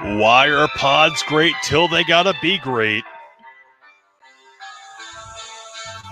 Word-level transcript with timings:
Why 0.00 0.48
are 0.48 0.68
pods 0.68 1.24
great 1.24 1.54
till 1.64 1.88
they 1.88 2.04
gotta 2.04 2.34
be 2.40 2.58
great? 2.58 3.04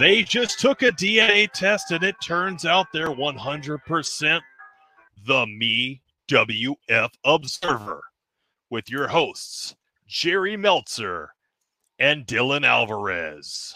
They 0.00 0.24
just 0.24 0.58
took 0.58 0.82
a 0.82 0.90
DNA 0.90 1.50
test 1.52 1.92
and 1.92 2.02
it 2.02 2.16
turns 2.20 2.66
out 2.66 2.87
they're 2.92 3.08
100% 3.08 4.40
the 5.24 5.46
Me 5.46 6.02
WF 6.28 7.10
Observer 7.24 8.02
with 8.70 8.90
your 8.90 9.06
hosts, 9.06 9.76
Jerry 10.08 10.56
Meltzer 10.56 11.30
and 11.98 12.26
Dylan 12.26 12.66
Alvarez. 12.66 13.74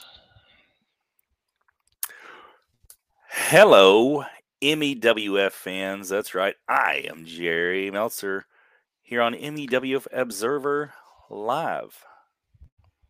Hello, 3.29 4.25
MEWF 4.61 5.53
fans. 5.53 6.09
That's 6.09 6.35
right. 6.35 6.57
I 6.69 7.07
am 7.09 7.25
Jerry 7.25 7.91
Meltzer 7.93 8.47
here 9.11 9.21
on 9.23 9.35
MEWF 9.35 10.07
Observer 10.13 10.93
Live. 11.29 12.05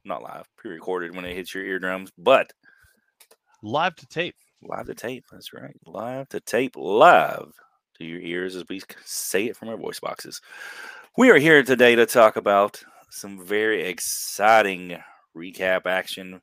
Not 0.03 0.23
live, 0.23 0.47
pre 0.57 0.71
recorded 0.71 1.15
when 1.15 1.27
it 1.27 1.37
hits 1.37 1.55
your 1.55 1.63
eardrums, 1.63 2.11
but 2.17 2.55
live 3.63 3.95
to 3.97 4.07
tape. 4.07 4.35
Live 4.63 4.87
to 4.87 4.95
tape. 4.95 5.25
That's 5.31 5.53
right. 5.53 5.77
Live 5.85 6.31
to 6.31 6.41
tape, 6.41 6.75
live 6.75 7.53
to 7.99 8.05
your 8.05 8.19
ears 8.21 8.57
as 8.57 8.65
we 8.71 8.81
say 9.05 9.49
it 9.49 9.57
from 9.59 9.69
our 9.69 9.77
voice 9.77 10.01
boxes. 10.01 10.41
We 11.19 11.31
are 11.31 11.39
here 11.39 11.63
today 11.63 11.95
to 11.97 12.07
talk 12.07 12.37
about 12.37 12.83
some 13.11 13.45
very 13.45 13.83
exciting 13.83 14.97
recap 15.37 15.85
action 15.85 16.41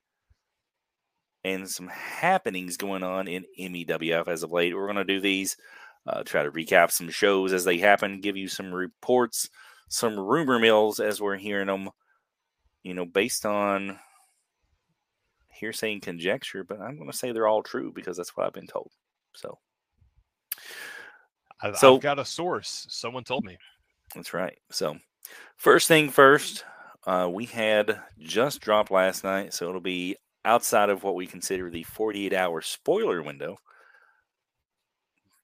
and 1.43 1.67
some 1.67 1.87
happenings 1.87 2.77
going 2.77 3.01
on 3.01 3.27
in 3.27 3.43
MEWF 3.59 4.27
as 4.27 4.43
of 4.43 4.51
late. 4.51 4.75
We're 4.75 4.85
going 4.85 4.97
to 4.97 5.03
do 5.03 5.19
these, 5.19 5.57
uh, 6.07 6.23
try 6.23 6.43
to 6.43 6.51
recap 6.51 6.91
some 6.91 7.09
shows 7.09 7.53
as 7.53 7.63
they 7.63 7.77
happen, 7.77 8.21
give 8.21 8.37
you 8.37 8.47
some 8.47 8.73
reports, 8.73 9.49
some 9.89 10.19
rumor 10.19 10.59
mills 10.59 10.99
as 10.99 11.21
we're 11.21 11.37
hearing 11.37 11.67
them, 11.67 11.89
you 12.83 12.93
know, 12.93 13.05
based 13.05 13.45
on 13.45 13.99
hearsay 15.57 15.93
and 15.93 16.01
conjecture, 16.01 16.63
but 16.63 16.79
I'm 16.79 16.97
going 16.97 17.11
to 17.11 17.17
say 17.17 17.31
they're 17.31 17.47
all 17.47 17.63
true 17.63 17.91
because 17.91 18.17
that's 18.17 18.35
what 18.35 18.45
I've 18.45 18.53
been 18.53 18.67
told. 18.67 18.91
So, 19.35 19.57
I've, 21.61 21.77
so, 21.77 21.95
I've 21.95 22.01
got 22.01 22.19
a 22.19 22.25
source. 22.25 22.85
Someone 22.89 23.23
told 23.23 23.43
me. 23.43 23.57
That's 24.15 24.33
right. 24.33 24.57
So, 24.71 24.97
first 25.57 25.87
thing 25.87 26.09
first, 26.09 26.63
uh, 27.05 27.29
we 27.31 27.45
had 27.45 27.99
just 28.19 28.61
dropped 28.61 28.91
last 28.91 29.23
night, 29.23 29.53
so 29.53 29.67
it'll 29.67 29.81
be 29.81 30.15
outside 30.45 30.89
of 30.89 31.03
what 31.03 31.15
we 31.15 31.27
consider 31.27 31.69
the 31.69 31.83
48 31.83 32.33
hour 32.33 32.61
spoiler 32.61 33.21
window. 33.21 33.57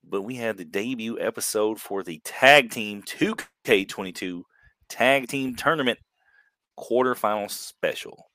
But 0.08 0.22
we 0.22 0.36
had 0.36 0.56
the 0.56 0.64
debut 0.64 1.18
episode 1.18 1.80
for 1.80 2.02
the 2.02 2.20
Tag 2.24 2.70
Team 2.70 3.02
2K22 3.02 4.42
Tag 4.88 5.28
Team 5.28 5.56
Tournament 5.56 5.98
quarterfinal 6.78 7.50
special. 7.50 8.30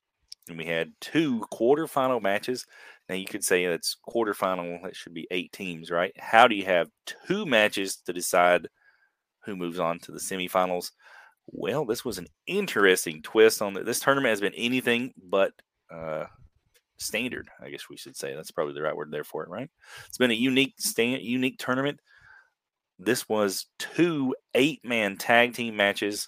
And 0.48 0.58
we 0.58 0.66
had 0.66 0.94
two 1.00 1.46
quarterfinal 1.52 2.22
matches. 2.22 2.66
Now 3.08 3.16
you 3.16 3.26
could 3.26 3.44
say 3.44 3.64
it's 3.64 3.98
quarterfinal, 4.08 4.84
that 4.84 4.96
should 4.96 5.14
be 5.14 5.28
eight 5.32 5.52
teams, 5.52 5.92
right? 5.92 6.14
How 6.18 6.48
do 6.48 6.56
you 6.56 6.66
have 6.66 6.90
two 7.06 7.46
matches 7.46 7.98
to 8.06 8.14
decide 8.14 8.68
who 9.46 9.56
moves 9.56 9.80
on 9.80 10.00
to 10.00 10.12
the 10.12 10.20
semifinals? 10.20 10.92
Well, 11.48 11.86
this 11.86 12.06
was 12.06 12.18
an 12.18 12.28
interesting 12.46 13.22
twist 13.22 13.62
on 13.62 13.74
the, 13.74 13.84
this 13.84 14.00
tournament 14.00 14.32
has 14.32 14.42
been 14.42 14.54
anything 14.54 15.14
but 15.18 15.54
uh, 15.92 16.26
standard, 17.02 17.50
I 17.62 17.70
guess 17.70 17.90
we 17.90 17.98
should 17.98 18.16
say. 18.16 18.36
That's 18.36 18.52
probably 18.52 18.74
the 18.74 18.82
right 18.82 18.96
word 18.96 19.12
there 19.12 19.24
for 19.24 19.44
it, 19.44 19.50
right? 19.50 19.70
It's 20.08 20.18
been 20.18 20.32
a 20.32 20.36
unique 20.36 20.76
stand, 20.78 21.22
unique 21.22 21.58
tournament. 21.58 22.00
This 22.98 23.30
was 23.30 23.68
two 23.78 24.36
eight-man 24.56 25.18
tag 25.18 25.54
team 25.54 25.76
matches 25.76 26.28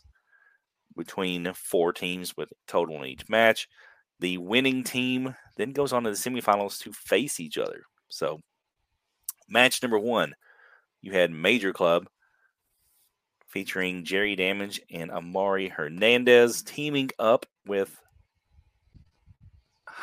between 0.95 1.51
four 1.53 1.93
teams 1.93 2.35
with 2.35 2.53
total 2.67 3.01
in 3.01 3.09
each 3.09 3.27
match. 3.29 3.67
The 4.19 4.37
winning 4.37 4.83
team 4.83 5.35
then 5.57 5.71
goes 5.71 5.93
on 5.93 6.03
to 6.03 6.11
the 6.11 6.15
semifinals 6.15 6.79
to 6.83 6.93
face 6.93 7.39
each 7.39 7.57
other. 7.57 7.83
So, 8.09 8.39
match 9.49 9.81
number 9.81 9.99
one, 9.99 10.35
you 11.01 11.13
had 11.13 11.31
Major 11.31 11.73
Club 11.73 12.07
featuring 13.47 14.05
Jerry 14.05 14.35
Damage 14.35 14.79
and 14.89 15.11
Amari 15.11 15.67
Hernandez 15.67 16.61
teaming 16.61 17.09
up 17.19 17.45
with 17.65 17.99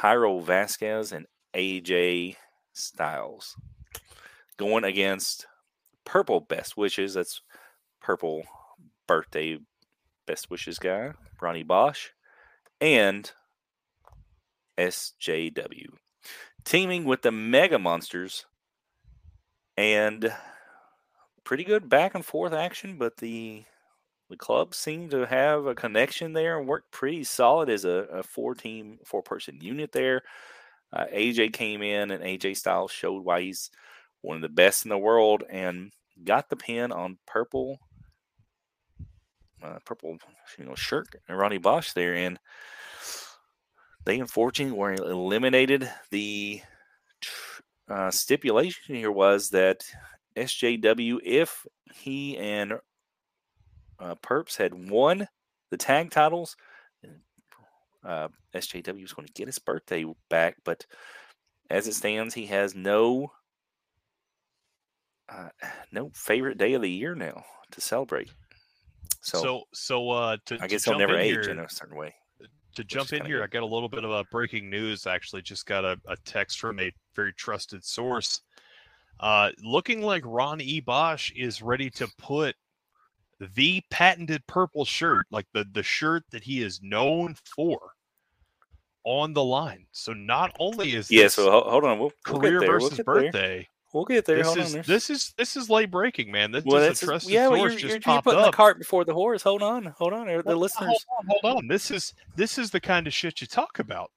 Jairo 0.01 0.43
Vasquez 0.43 1.13
and 1.13 1.27
AJ 1.55 2.37
Styles 2.73 3.57
going 4.57 4.85
against 4.85 5.47
Purple 6.05 6.41
Best 6.41 6.77
Wishes. 6.77 7.15
That's 7.15 7.41
Purple 8.01 8.45
birthday 9.07 9.59
best 10.27 10.51
wishes 10.51 10.79
guy, 10.79 11.13
Ronnie 11.41 11.65
Bosch, 11.65 12.11
and 12.81 13.33
SJW. 14.77 15.87
Teaming 16.65 17.05
with 17.05 17.23
the 17.23 17.33
Mega 17.33 17.79
Monsters 17.79 18.47
and 19.77 20.33
pretty 21.43 21.65
good 21.65 21.89
back 21.89 22.15
and 22.15 22.25
forth 22.25 22.53
action, 22.53 22.99
but 22.99 23.17
the 23.17 23.65
the 24.29 24.37
club 24.37 24.75
seemed 24.75 25.11
to 25.13 25.27
have 25.27 25.67
a 25.67 25.75
connection 25.75 26.33
there 26.33 26.59
and 26.59 26.69
worked 26.69 26.91
pretty 26.91 27.25
solid 27.25 27.71
as 27.71 27.85
a, 27.85 28.07
a 28.13 28.23
four 28.23 28.55
team, 28.55 28.99
four 29.05 29.23
person 29.23 29.59
unit 29.61 29.93
there. 29.93 30.23
Uh, 30.93 31.05
AJ 31.13 31.53
came 31.53 31.83
in 31.83 32.11
and 32.11 32.23
AJ 32.23 32.57
Styles 32.57 32.91
showed 32.93 33.25
why 33.25 33.43
he's 33.43 33.71
one 34.23 34.37
of 34.37 34.43
the 34.43 34.49
best 34.49 34.85
in 34.85 34.89
the 34.91 34.99
world 34.99 35.45
and 35.51 35.93
got 36.25 36.49
the 36.49 36.57
pin 36.57 36.93
on 36.93 37.19
purple, 37.27 37.79
uh, 39.63 39.79
purple, 39.85 40.17
you 40.59 40.65
know, 40.65 40.75
shirt 40.75 41.09
and 41.29 41.39
Ronnie 41.39 41.59
Bosch 41.59 41.93
there. 41.93 42.15
And 42.15 42.39
they 44.05 44.19
unfortunately 44.19 44.77
were 44.77 44.95
eliminated. 44.95 45.91
The 46.11 46.63
uh, 47.89 48.11
stipulation 48.11 48.97
here 48.97 49.13
was 49.13 49.51
that 49.51 49.85
SJW, 50.37 51.19
if 51.23 51.67
he 51.95 52.37
and 52.37 52.75
uh, 54.01 54.15
Perps 54.17 54.57
had 54.57 54.91
won 54.91 55.29
the 55.71 55.77
tag 55.77 56.11
titles. 56.11 56.57
Uh, 58.05 58.29
SJW 58.55 59.03
was 59.03 59.13
going 59.13 59.27
to 59.27 59.33
get 59.33 59.49
his 59.49 59.59
birthday 59.59 60.05
back, 60.31 60.57
but 60.65 60.87
as 61.71 61.87
it 61.87 61.95
stands, 61.95 62.35
he 62.35 62.47
has 62.47 62.75
no 62.75 63.33
uh, 65.29 65.49
no 65.93 66.11
favorite 66.15 66.59
day 66.59 66.75
of 66.75 66.83
the 66.83 66.91
year 66.91 67.15
now 67.15 67.45
to 67.73 67.81
celebrate. 67.81 68.31
So, 69.21 69.43
so, 69.43 69.63
so 69.75 70.11
uh, 70.11 70.37
to, 70.47 70.59
I 70.61 70.69
guess 70.69 70.85
to 70.85 70.91
he'll 70.91 70.99
never 70.99 71.17
age 71.17 71.45
here, 71.45 71.51
in 71.51 71.59
a 71.59 71.69
certain 71.69 71.97
way. 71.97 72.15
To 72.77 72.85
jump 72.85 73.13
in 73.13 73.27
here, 73.27 73.39
good. 73.39 73.45
I 73.45 73.47
got 73.49 73.63
a 73.63 73.67
little 73.67 73.89
bit 73.89 74.05
of 74.05 74.11
a 74.11 74.25
breaking 74.31 74.71
news. 74.71 75.07
Actually, 75.07 75.43
just 75.43 75.67
got 75.67 75.85
a, 75.85 75.99
a 76.07 76.17
text 76.25 76.61
from 76.61 76.79
a 76.79 76.93
very 77.17 77.33
trusted 77.33 77.85
source. 77.85 78.41
Uh, 79.19 79.51
looking 79.65 80.01
like 80.01 80.23
Ron 80.25 80.61
E. 80.61 80.79
Bosch 80.81 81.33
is 81.35 81.61
ready 81.61 81.91
to 81.91 82.07
put 82.19 82.55
the 83.55 83.83
patented 83.91 84.47
purple 84.47 84.85
shirt, 84.85 85.27
like 85.31 85.47
the 85.53 85.65
the 85.73 85.83
shirt 85.83 86.25
that 86.31 86.45
he 86.45 86.63
is 86.63 86.81
known 86.83 87.37
for, 87.45 87.79
on 89.05 89.33
the 89.33 89.45
line. 89.45 89.87
So 89.93 90.13
not 90.13 90.55
only 90.59 90.95
is 90.95 91.09
this 91.09 91.19
yeah, 91.19 91.29
so 91.29 91.51
hold 91.51 91.85
on, 91.85 91.99
we'll, 91.99 92.13
career 92.25 92.61
we'll 92.61 92.69
versus 92.69 92.99
we'll 92.99 93.05
birthday. 93.05 93.57
There. 93.59 93.67
We'll 93.95 94.05
get 94.05 94.27
there. 94.27 94.37
This 94.39 94.47
hold 94.47 94.59
is 94.59 94.75
on, 94.75 94.83
this 94.87 95.09
is 95.09 95.33
this 95.39 95.57
is 95.57 95.71
late 95.71 95.91
breaking, 95.91 96.31
man. 96.31 96.53
This 96.53 96.65
well, 96.65 96.83
is 96.83 97.03
a 97.03 97.07
trusted 97.07 97.33
yeah, 97.33 97.47
source 97.47 97.59
you're, 97.59 97.71
just 97.71 97.83
you're, 97.85 98.01
popped 98.01 98.27
you're 98.27 98.35
putting 98.35 98.45
up. 98.45 98.53
the 98.53 98.57
cart 98.57 98.79
before 98.79 99.05
the 99.05 99.15
horse. 99.15 99.43
Hold 99.43 99.63
on, 99.63 99.87
hold 99.97 100.13
on. 100.13 100.27
The 100.27 100.43
well, 100.45 100.59
listeners, 100.59 101.05
hold 101.09 101.31
on, 101.31 101.39
hold 101.41 101.57
on. 101.57 101.69
This 101.69 101.91
is 101.91 102.13
this 102.37 102.59
is 102.59 102.71
the 102.71 102.81
kind 102.81 103.07
of 103.07 103.15
shit 103.15 103.41
you 103.41 103.47
talk 103.47 103.79
about. 103.79 104.11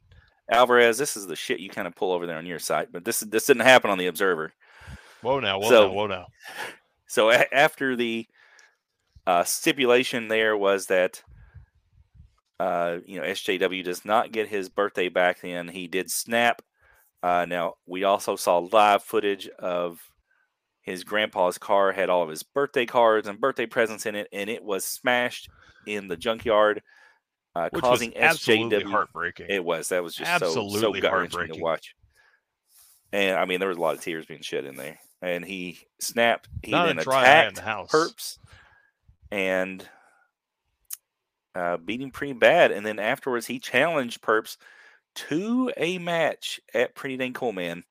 Alvarez, 0.52 0.98
this 0.98 1.16
is 1.16 1.26
the 1.26 1.38
shit 1.38 1.62
you 1.62 1.70
kind 1.70 1.88
of 1.88 1.96
pull 1.96 2.12
over 2.12 2.26
there 2.26 2.38
on 2.38 2.46
your 2.46 2.60
site, 2.60 2.92
but 2.92 3.06
this 3.06 3.22
this 3.22 3.46
didn't 3.46 3.62
happen 3.62 3.90
on 3.90 3.98
the 3.98 4.08
Observer. 4.08 4.52
Whoa 5.22 5.40
now, 5.40 5.60
whoa 5.60 5.70
so, 5.70 5.88
now, 5.88 5.94
whoa 5.94 6.08
now. 6.08 6.28
So 7.08 7.30
a- 7.30 7.54
after 7.54 7.98
the 7.98 8.26
uh, 9.32 9.44
stipulation 9.46 10.28
there 10.28 10.58
was 10.58 10.88
that 10.88 11.24
uh, 12.60 12.98
you 13.06 13.20
know 13.20 13.26
SJW 13.26 13.84
does 13.84 14.04
not 14.04 14.32
get 14.32 14.50
his 14.50 14.68
birthday 14.68 15.08
back. 15.08 15.42
Then 15.42 15.70
he 15.70 15.88
did 15.88 16.12
snap. 16.12 16.62
Uh, 17.24 17.46
now 17.48 17.76
we 17.86 18.04
also 18.04 18.36
saw 18.36 18.58
live 18.58 19.04
footage 19.04 19.48
of 19.58 20.00
his 20.82 21.04
grandpa's 21.04 21.58
car 21.58 21.94
had 21.94 22.10
all 22.10 22.24
of 22.24 22.30
his 22.30 22.44
birthday 22.44 22.86
cards 22.86 23.28
and 23.28 23.40
birthday 23.40 23.66
presents 23.66 24.06
in 24.06 24.16
it, 24.16 24.28
and 24.34 24.50
it 24.50 24.64
was 24.64 24.84
smashed 24.84 25.50
in 25.88 26.10
the 26.10 26.18
junkyard, 26.18 26.82
uh, 27.56 27.70
Which 27.72 27.84
causing 27.84 28.10
was 28.10 28.20
absolutely 28.20 28.80
SJW. 28.80 28.92
Heartbreaking. 28.92 29.46
It 29.50 29.64
was. 29.64 29.90
That 29.90 30.04
was 30.04 30.14
just 30.14 30.30
absolutely 30.30 31.00
so, 31.00 31.08
so 31.08 31.10
heartbreaking 31.10 31.56
to 31.56 31.62
watch. 31.62 31.96
And 33.14 33.38
I 33.38 33.46
mean, 33.46 33.60
there 33.60 33.70
was 33.70 33.78
a 33.78 33.82
lot 33.82 33.96
of 33.96 34.02
tears 34.02 34.26
being 34.26 34.42
shed 34.42 34.66
in 34.66 34.76
there. 34.76 35.00
And 35.22 35.46
he 35.46 35.80
snapped. 36.00 36.50
He 36.64 36.72
Not 36.72 36.88
then 36.88 37.00
a 37.00 37.04
dry 37.04 37.20
eye 37.20 37.22
in 37.22 37.28
attacked 37.28 37.56
the 37.56 37.62
house. 37.62 37.92
Perps 37.92 38.38
and 39.32 39.88
uh, 41.56 41.78
beat 41.78 42.02
him 42.02 42.12
pretty 42.12 42.34
bad. 42.34 42.72
And 42.72 42.86
then 42.86 43.00
afterwards, 43.00 43.48
he 43.48 43.60
challenged 43.60 44.22
Perps 44.22 44.58
to 45.14 45.72
a 45.78 45.98
match 45.98 46.60
at 46.74 46.96
Pretty 46.96 47.18
Dang 47.18 47.34
Cool 47.34 47.52
Man. 47.54 47.84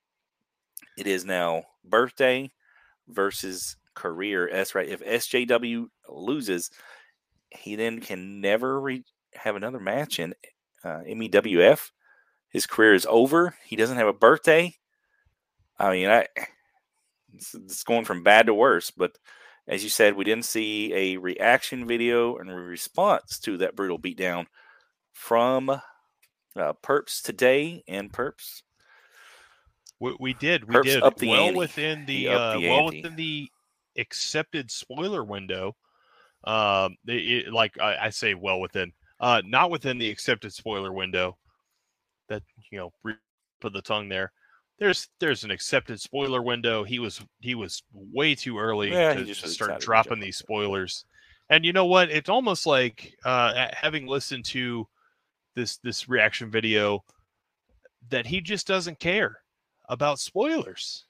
It 0.96 1.06
is 1.06 1.24
now 1.24 1.64
birthday 1.84 2.50
versus 3.08 3.76
career. 3.94 4.48
That's 4.52 4.74
right. 4.74 4.88
If 4.88 5.04
SJW 5.04 5.86
loses, 6.08 6.70
he 7.50 7.76
then 7.76 8.00
can 8.00 8.40
never 8.40 8.80
re- 8.80 9.04
have 9.34 9.56
another 9.56 9.80
match 9.80 10.18
in 10.18 10.34
uh, 10.84 11.00
MEWF. 11.06 11.90
His 12.48 12.66
career 12.66 12.94
is 12.94 13.06
over. 13.08 13.54
He 13.64 13.76
doesn't 13.76 13.96
have 13.96 14.08
a 14.08 14.12
birthday. 14.12 14.74
I 15.78 15.92
mean, 15.92 16.10
I 16.10 16.26
it's, 17.34 17.54
it's 17.54 17.84
going 17.84 18.04
from 18.04 18.22
bad 18.22 18.46
to 18.46 18.54
worse. 18.54 18.90
But 18.90 19.16
as 19.70 19.82
you 19.84 19.88
said, 19.88 20.14
we 20.16 20.24
didn't 20.24 20.44
see 20.44 20.92
a 20.92 21.16
reaction 21.16 21.86
video 21.86 22.36
and 22.36 22.50
response 22.54 23.38
to 23.40 23.56
that 23.58 23.76
brutal 23.76 23.98
beatdown 23.98 24.46
from 25.12 25.70
uh, 25.70 25.80
Perps 26.82 27.22
today 27.22 27.82
and 27.88 28.12
Perps. 28.12 28.62
We, 30.00 30.16
we 30.18 30.34
did. 30.34 30.64
We 30.64 30.74
Perps 30.74 30.84
did 30.84 31.02
up 31.04 31.16
the 31.16 31.28
well 31.28 31.46
ante. 31.46 31.58
within 31.58 32.04
the, 32.06 32.14
He 32.16 32.28
uh, 32.28 32.58
the 32.58 32.68
well 32.68 32.86
ante. 32.86 32.96
within 33.02 33.16
the 33.16 33.48
accepted 33.96 34.70
spoiler 34.70 35.24
window. 35.24 35.76
Um, 36.44 36.96
it, 37.06 37.46
it- 37.46 37.52
like 37.52 37.78
I, 37.80 38.06
I 38.06 38.10
say, 38.10 38.34
well 38.34 38.60
within, 38.60 38.92
uh, 39.20 39.42
not 39.44 39.70
within 39.70 39.98
the 39.98 40.10
accepted 40.10 40.52
spoiler 40.52 40.92
window. 40.92 41.38
That 42.28 42.42
you 42.70 42.78
know, 42.78 42.92
put 43.60 43.72
the 43.72 43.82
tongue 43.82 44.08
there. 44.08 44.32
There's 44.80 45.08
there's 45.20 45.44
an 45.44 45.50
accepted 45.50 46.00
spoiler 46.00 46.42
window. 46.42 46.84
He 46.84 46.98
was 46.98 47.20
he 47.40 47.54
was 47.54 47.82
way 47.92 48.34
too 48.34 48.58
early 48.58 48.90
Yeah, 48.90 49.12
to, 49.14 49.34
start 49.34 49.80
dropping 49.80 50.20
these 50.20 50.38
spoilers. 50.38 51.04
And 51.50 51.64
you 51.64 51.72
know 51.72 51.84
what? 51.84 52.10
It's 52.10 52.30
almost 52.30 52.64
like 52.66 53.14
uh, 53.24 53.68
having 53.72 54.06
listened 54.06 54.46
to 54.46 54.88
this 55.54 55.76
this 55.78 56.08
reaction 56.08 56.50
video 56.50 57.04
that 58.08 58.26
he 58.26 58.40
just 58.40 58.66
doesn't 58.66 58.98
care 58.98 59.36
about 59.88 60.18
spoilers. 60.18 61.04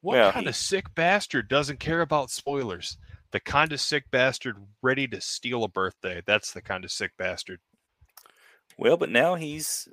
What 0.00 0.14
Well, 0.14 0.32
kind 0.32 0.44
he- 0.44 0.50
of 0.50 0.56
sick 0.56 0.94
bastard 0.94 1.48
doesn't 1.48 1.80
care 1.80 2.02
about 2.02 2.30
spoilers? 2.30 2.98
The 3.32 3.40
kind 3.40 3.72
of 3.72 3.80
sick 3.80 4.04
bastard 4.10 4.56
ready 4.82 5.08
to 5.08 5.20
steal 5.20 5.64
a 5.64 5.68
birthday. 5.68 6.22
That's 6.26 6.52
the 6.52 6.60
kind 6.62 6.84
of 6.84 6.92
sick 6.92 7.12
bastard. 7.16 7.60
Well, 8.78 8.96
but 8.96 9.10
now 9.10 9.34
he's 9.36 9.88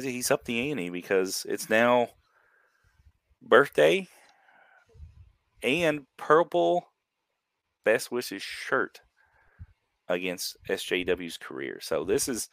he's 0.00 0.30
up 0.30 0.44
the 0.44 0.70
ante 0.70 0.88
because 0.88 1.44
it's 1.48 1.68
now 1.68 2.08
birthday 3.42 4.08
and 5.62 6.06
purple 6.16 6.86
best 7.84 8.10
wishes 8.10 8.42
shirt 8.42 9.00
against 10.08 10.56
SJW's 10.68 11.36
career. 11.36 11.78
So 11.80 12.04
this 12.04 12.28
is 12.28 12.48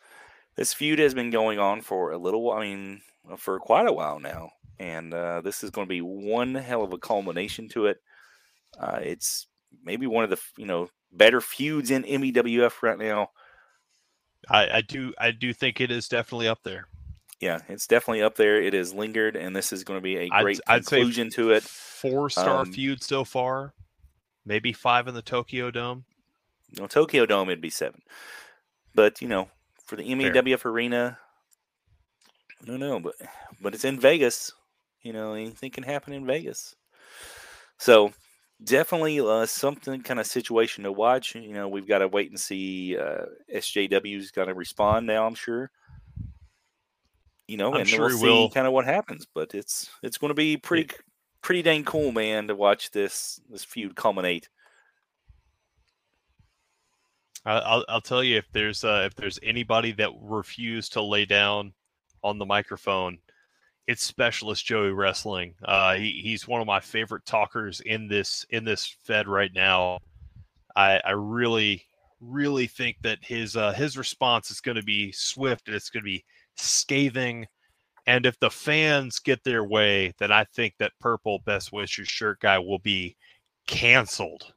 this 0.55 0.73
feud 0.73 0.99
has 0.99 1.13
been 1.13 1.29
going 1.29 1.59
on 1.59 1.81
for 1.81 2.11
a 2.11 2.17
little 2.17 2.43
while. 2.43 2.59
I 2.59 2.67
mean, 2.67 3.01
for 3.37 3.59
quite 3.59 3.87
a 3.87 3.93
while 3.93 4.19
now, 4.19 4.51
and 4.79 5.13
uh, 5.13 5.41
this 5.41 5.63
is 5.63 5.69
going 5.69 5.87
to 5.87 5.89
be 5.89 6.01
one 6.01 6.55
hell 6.55 6.83
of 6.83 6.93
a 6.93 6.97
culmination 6.97 7.69
to 7.69 7.87
it. 7.87 7.97
Uh, 8.77 8.99
it's 9.01 9.47
maybe 9.83 10.07
one 10.07 10.23
of 10.23 10.29
the 10.29 10.39
you 10.57 10.65
know 10.65 10.89
better 11.11 11.41
feuds 11.41 11.91
in 11.91 12.03
MEWF 12.03 12.81
right 12.81 12.97
now. 12.97 13.29
I, 14.49 14.77
I 14.77 14.81
do 14.81 15.13
I 15.17 15.31
do 15.31 15.53
think 15.53 15.79
it 15.79 15.91
is 15.91 16.07
definitely 16.07 16.47
up 16.47 16.63
there. 16.63 16.87
Yeah, 17.39 17.59
it's 17.69 17.87
definitely 17.87 18.21
up 18.21 18.35
there. 18.35 18.61
It 18.61 18.73
has 18.73 18.93
lingered, 18.93 19.35
and 19.37 19.55
this 19.55 19.71
is 19.71 19.83
going 19.83 19.97
to 19.97 20.01
be 20.03 20.17
a 20.17 20.29
I'd- 20.31 20.43
great 20.43 20.59
I'd 20.67 20.85
conclusion 20.85 21.29
to 21.31 21.51
it. 21.51 21.63
Four 21.63 22.29
star 22.29 22.61
Um, 22.61 22.71
feud 22.71 23.01
so 23.03 23.23
far. 23.23 23.73
Maybe 24.45 24.73
five 24.73 25.07
in 25.07 25.13
the 25.13 25.21
Tokyo 25.21 25.71
Dome. 25.71 26.05
No, 26.77 26.87
Tokyo 26.87 27.25
Dome, 27.25 27.49
it'd 27.49 27.61
be 27.61 27.69
seven. 27.69 28.01
But 28.93 29.21
you 29.21 29.27
know, 29.27 29.49
for 29.85 29.95
the 29.95 30.03
MEWF 30.03 30.65
arena, 30.65 31.17
no, 32.65 32.77
don't 32.77 33.01
but 33.03 33.15
but 33.61 33.73
it's 33.73 33.85
in 33.85 33.99
Vegas. 33.99 34.51
You 35.01 35.13
know, 35.13 35.33
anything 35.33 35.71
can 35.71 35.83
happen 35.83 36.13
in 36.13 36.25
Vegas. 36.25 36.75
So 37.77 38.11
definitely 38.63 39.19
uh, 39.21 39.45
something 39.45 40.01
kind 40.01 40.19
of 40.19 40.27
situation 40.27 40.83
to 40.83 40.91
watch. 40.91 41.35
You 41.35 41.53
know, 41.53 41.69
we've 41.69 41.87
got 41.87 41.99
to 41.99 42.07
wait 42.07 42.29
and 42.29 42.39
see. 42.39 42.97
Uh, 42.97 43.25
SJW's 43.53 44.31
going 44.31 44.49
to 44.49 44.53
respond 44.53 45.07
now. 45.07 45.25
I'm 45.25 45.35
sure. 45.35 45.71
You 47.49 47.57
know, 47.57 47.73
I'm 47.73 47.81
and 47.81 47.89
sure 47.89 48.07
we'll 48.07 48.17
see 48.17 48.25
will. 48.25 48.49
kind 48.49 48.67
of 48.67 48.73
what 48.73 48.85
happens. 48.85 49.25
But 49.33 49.55
it's 49.55 49.89
it's 50.03 50.17
going 50.17 50.29
to 50.29 50.35
be 50.35 50.57
pretty 50.57 50.93
pretty 51.41 51.61
dang 51.61 51.83
cool, 51.83 52.11
man, 52.11 52.47
to 52.47 52.55
watch 52.55 52.91
this 52.91 53.41
this 53.49 53.63
feud 53.63 53.95
culminate. 53.95 54.49
I'll 57.45 57.85
I'll 57.89 58.01
tell 58.01 58.23
you 58.23 58.37
if 58.37 58.45
there's 58.51 58.83
uh, 58.83 59.03
if 59.05 59.15
there's 59.15 59.39
anybody 59.41 59.91
that 59.93 60.11
refused 60.21 60.93
to 60.93 61.01
lay 61.01 61.25
down 61.25 61.73
on 62.23 62.37
the 62.37 62.45
microphone, 62.45 63.17
it's 63.87 64.03
Specialist 64.03 64.65
Joey 64.65 64.91
Wrestling. 64.91 65.55
Uh, 65.63 65.95
he, 65.95 66.21
he's 66.23 66.47
one 66.47 66.61
of 66.61 66.67
my 66.67 66.79
favorite 66.79 67.25
talkers 67.25 67.81
in 67.81 68.07
this 68.07 68.45
in 68.49 68.63
this 68.63 68.95
Fed 69.03 69.27
right 69.27 69.51
now. 69.53 69.99
I 70.75 71.01
I 71.03 71.11
really 71.11 71.85
really 72.21 72.67
think 72.67 72.97
that 73.01 73.19
his 73.21 73.55
uh, 73.55 73.71
his 73.71 73.97
response 73.97 74.51
is 74.51 74.61
going 74.61 74.75
to 74.77 74.83
be 74.83 75.11
swift 75.11 75.67
and 75.67 75.75
it's 75.75 75.89
going 75.89 76.03
to 76.03 76.05
be 76.05 76.23
scathing. 76.61 77.47
And 78.07 78.25
if 78.25 78.39
the 78.39 78.49
fans 78.49 79.19
get 79.19 79.43
their 79.43 79.63
way, 79.63 80.13
then 80.19 80.31
I 80.31 80.45
think 80.45 80.73
that 80.79 80.93
purple 80.99 81.39
best 81.45 81.71
wishes 81.71 82.07
shirt 82.07 82.39
guy 82.39 82.57
will 82.57 82.79
be 82.79 83.15
canceled 83.67 84.53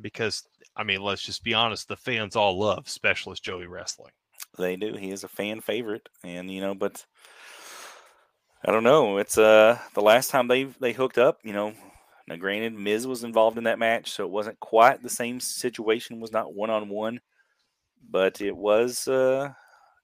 because 0.00 0.46
I 0.76 0.84
mean, 0.84 1.00
let's 1.00 1.22
just 1.22 1.42
be 1.42 1.54
honest. 1.54 1.88
The 1.88 1.96
fans 1.96 2.36
all 2.36 2.58
love 2.58 2.88
Specialist 2.88 3.42
Joey 3.42 3.66
Wrestling. 3.66 4.12
They 4.58 4.76
do. 4.76 4.94
He 4.94 5.10
is 5.10 5.24
a 5.24 5.28
fan 5.28 5.60
favorite, 5.60 6.08
and 6.24 6.50
you 6.50 6.60
know, 6.60 6.74
but 6.74 7.04
I 8.64 8.72
don't 8.72 8.84
know. 8.84 9.18
It's 9.18 9.38
uh 9.38 9.78
the 9.94 10.02
last 10.02 10.30
time 10.30 10.48
they 10.48 10.64
they 10.64 10.92
hooked 10.92 11.18
up. 11.18 11.38
You 11.44 11.52
know, 11.52 11.74
now 12.26 12.36
granted, 12.36 12.74
Miz 12.74 13.06
was 13.06 13.24
involved 13.24 13.58
in 13.58 13.64
that 13.64 13.78
match, 13.78 14.10
so 14.10 14.24
it 14.24 14.30
wasn't 14.30 14.60
quite 14.60 15.02
the 15.02 15.08
same 15.08 15.40
situation. 15.40 16.20
Was 16.20 16.32
not 16.32 16.54
one 16.54 16.70
on 16.70 16.88
one, 16.88 17.20
but 18.10 18.40
it 18.40 18.56
was. 18.56 19.08
uh 19.08 19.52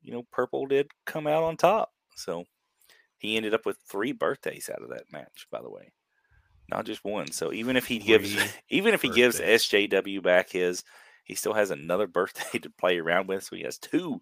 You 0.02 0.12
know, 0.12 0.22
Purple 0.32 0.66
did 0.66 0.90
come 1.06 1.26
out 1.26 1.42
on 1.44 1.56
top, 1.56 1.92
so 2.16 2.44
he 3.18 3.36
ended 3.36 3.54
up 3.54 3.64
with 3.64 3.78
three 3.88 4.12
birthdays 4.12 4.68
out 4.68 4.82
of 4.82 4.90
that 4.90 5.12
match. 5.12 5.46
By 5.50 5.62
the 5.62 5.70
way, 5.70 5.92
not 6.68 6.84
just 6.86 7.04
one. 7.04 7.30
So 7.30 7.52
even 7.52 7.76
if 7.76 7.86
he 7.86 7.98
gives, 7.98 8.34
Three 8.34 8.44
even 8.70 8.94
if 8.94 9.02
he 9.02 9.08
gives. 9.10 9.40
SJW 9.40 10.22
back 10.22 10.50
his, 10.50 10.82
he 11.24 11.34
still 11.34 11.54
has 11.54 11.70
another 11.70 12.06
birthday 12.08 12.58
to 12.58 12.70
play 12.70 12.98
around 12.98 13.28
with. 13.28 13.44
So 13.44 13.56
he 13.56 13.62
has 13.62 13.78
two 13.78 14.20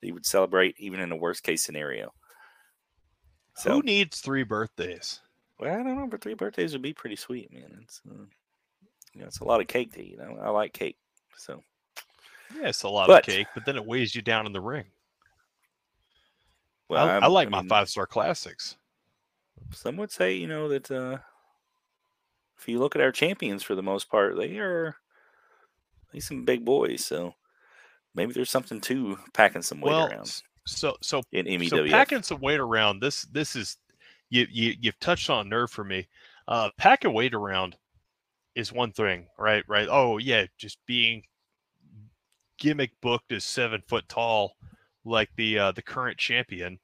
that 0.00 0.06
he 0.06 0.12
would 0.12 0.26
celebrate, 0.26 0.74
even 0.78 0.98
in 1.00 1.12
a 1.12 1.16
worst 1.16 1.42
case 1.44 1.64
scenario. 1.64 2.12
So 3.56 3.72
Who 3.74 3.82
needs 3.82 4.20
three 4.20 4.42
birthdays? 4.44 5.20
well, 5.60 5.72
I 5.72 5.82
don't 5.82 5.96
know, 5.96 6.08
but 6.08 6.20
three 6.22 6.34
birthdays 6.34 6.72
would 6.72 6.82
be 6.82 6.94
pretty 6.94 7.16
sweet, 7.16 7.52
man. 7.52 7.78
It's 7.82 8.00
uh, 8.10 8.24
you 9.14 9.20
know, 9.20 9.26
it's 9.26 9.40
a 9.40 9.44
lot 9.44 9.60
of 9.60 9.66
cake 9.68 9.92
to 9.92 10.02
eat. 10.02 10.18
I, 10.20 10.32
I 10.46 10.48
like 10.48 10.72
cake, 10.72 10.96
so 11.36 11.62
Yeah, 12.56 12.68
it's 12.68 12.82
a 12.82 12.88
lot 12.88 13.06
But- 13.08 13.28
of 13.28 13.34
cake, 13.34 13.46
but 13.54 13.64
then 13.66 13.76
it 13.76 13.84
weighs 13.86 14.14
you 14.14 14.22
down 14.22 14.46
in 14.46 14.52
the 14.52 14.60
ring. 14.60 14.86
Well, 16.92 17.08
I, 17.08 17.18
I 17.18 17.26
like 17.26 17.50
my 17.50 17.60
mean, 17.60 17.68
five 17.68 17.88
star 17.88 18.06
classics. 18.06 18.76
Some 19.70 19.96
would 19.96 20.10
say, 20.10 20.34
you 20.34 20.46
know, 20.46 20.68
that 20.68 20.90
uh, 20.90 21.18
if 22.58 22.68
you 22.68 22.78
look 22.78 22.94
at 22.94 23.02
our 23.02 23.12
champions 23.12 23.62
for 23.62 23.74
the 23.74 23.82
most 23.82 24.10
part, 24.10 24.36
they 24.36 24.58
are 24.58 24.96
they 26.12 26.20
some 26.20 26.44
big 26.44 26.64
boys. 26.64 27.04
So 27.04 27.34
maybe 28.14 28.32
there's 28.32 28.50
something 28.50 28.80
to 28.82 29.18
packing 29.32 29.62
some 29.62 29.80
weight 29.80 29.90
Well, 29.90 30.08
around 30.08 30.42
so 30.66 30.96
so 31.00 31.22
in 31.32 31.46
E 31.46 31.68
so 31.68 31.86
packing 31.88 32.22
some 32.22 32.40
weight 32.40 32.60
around. 32.60 33.00
This 33.00 33.22
this 33.22 33.56
is 33.56 33.76
you 34.30 34.46
you 34.50 34.74
you've 34.80 34.98
touched 35.00 35.30
on 35.30 35.46
a 35.46 35.48
nerve 35.48 35.70
for 35.70 35.84
me. 35.84 36.08
Uh, 36.48 36.70
packing 36.76 37.12
weight 37.12 37.34
around 37.34 37.76
is 38.54 38.72
one 38.72 38.92
thing, 38.92 39.26
right? 39.38 39.64
Right. 39.68 39.88
Oh 39.90 40.18
yeah, 40.18 40.46
just 40.58 40.78
being 40.86 41.22
gimmick 42.58 42.92
booked 43.00 43.32
as 43.32 43.44
seven 43.44 43.82
foot 43.88 44.08
tall, 44.08 44.56
like 45.04 45.30
the 45.36 45.58
uh, 45.58 45.72
the 45.72 45.82
current 45.82 46.18
champion. 46.18 46.78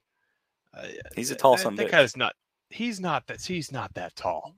Uh, 0.79 0.87
He's 1.17 1.31
a 1.31 1.35
tall 1.37 1.57
that, 1.57 1.63
son 1.63 1.75
that 1.77 1.91
guy's 1.91 2.17
not. 2.17 2.35
He's 2.71 3.01
not 3.01 3.27
that. 3.27 3.41
He's 3.43 3.73
not 3.73 3.93
that 3.95 4.15
tall. 4.17 4.55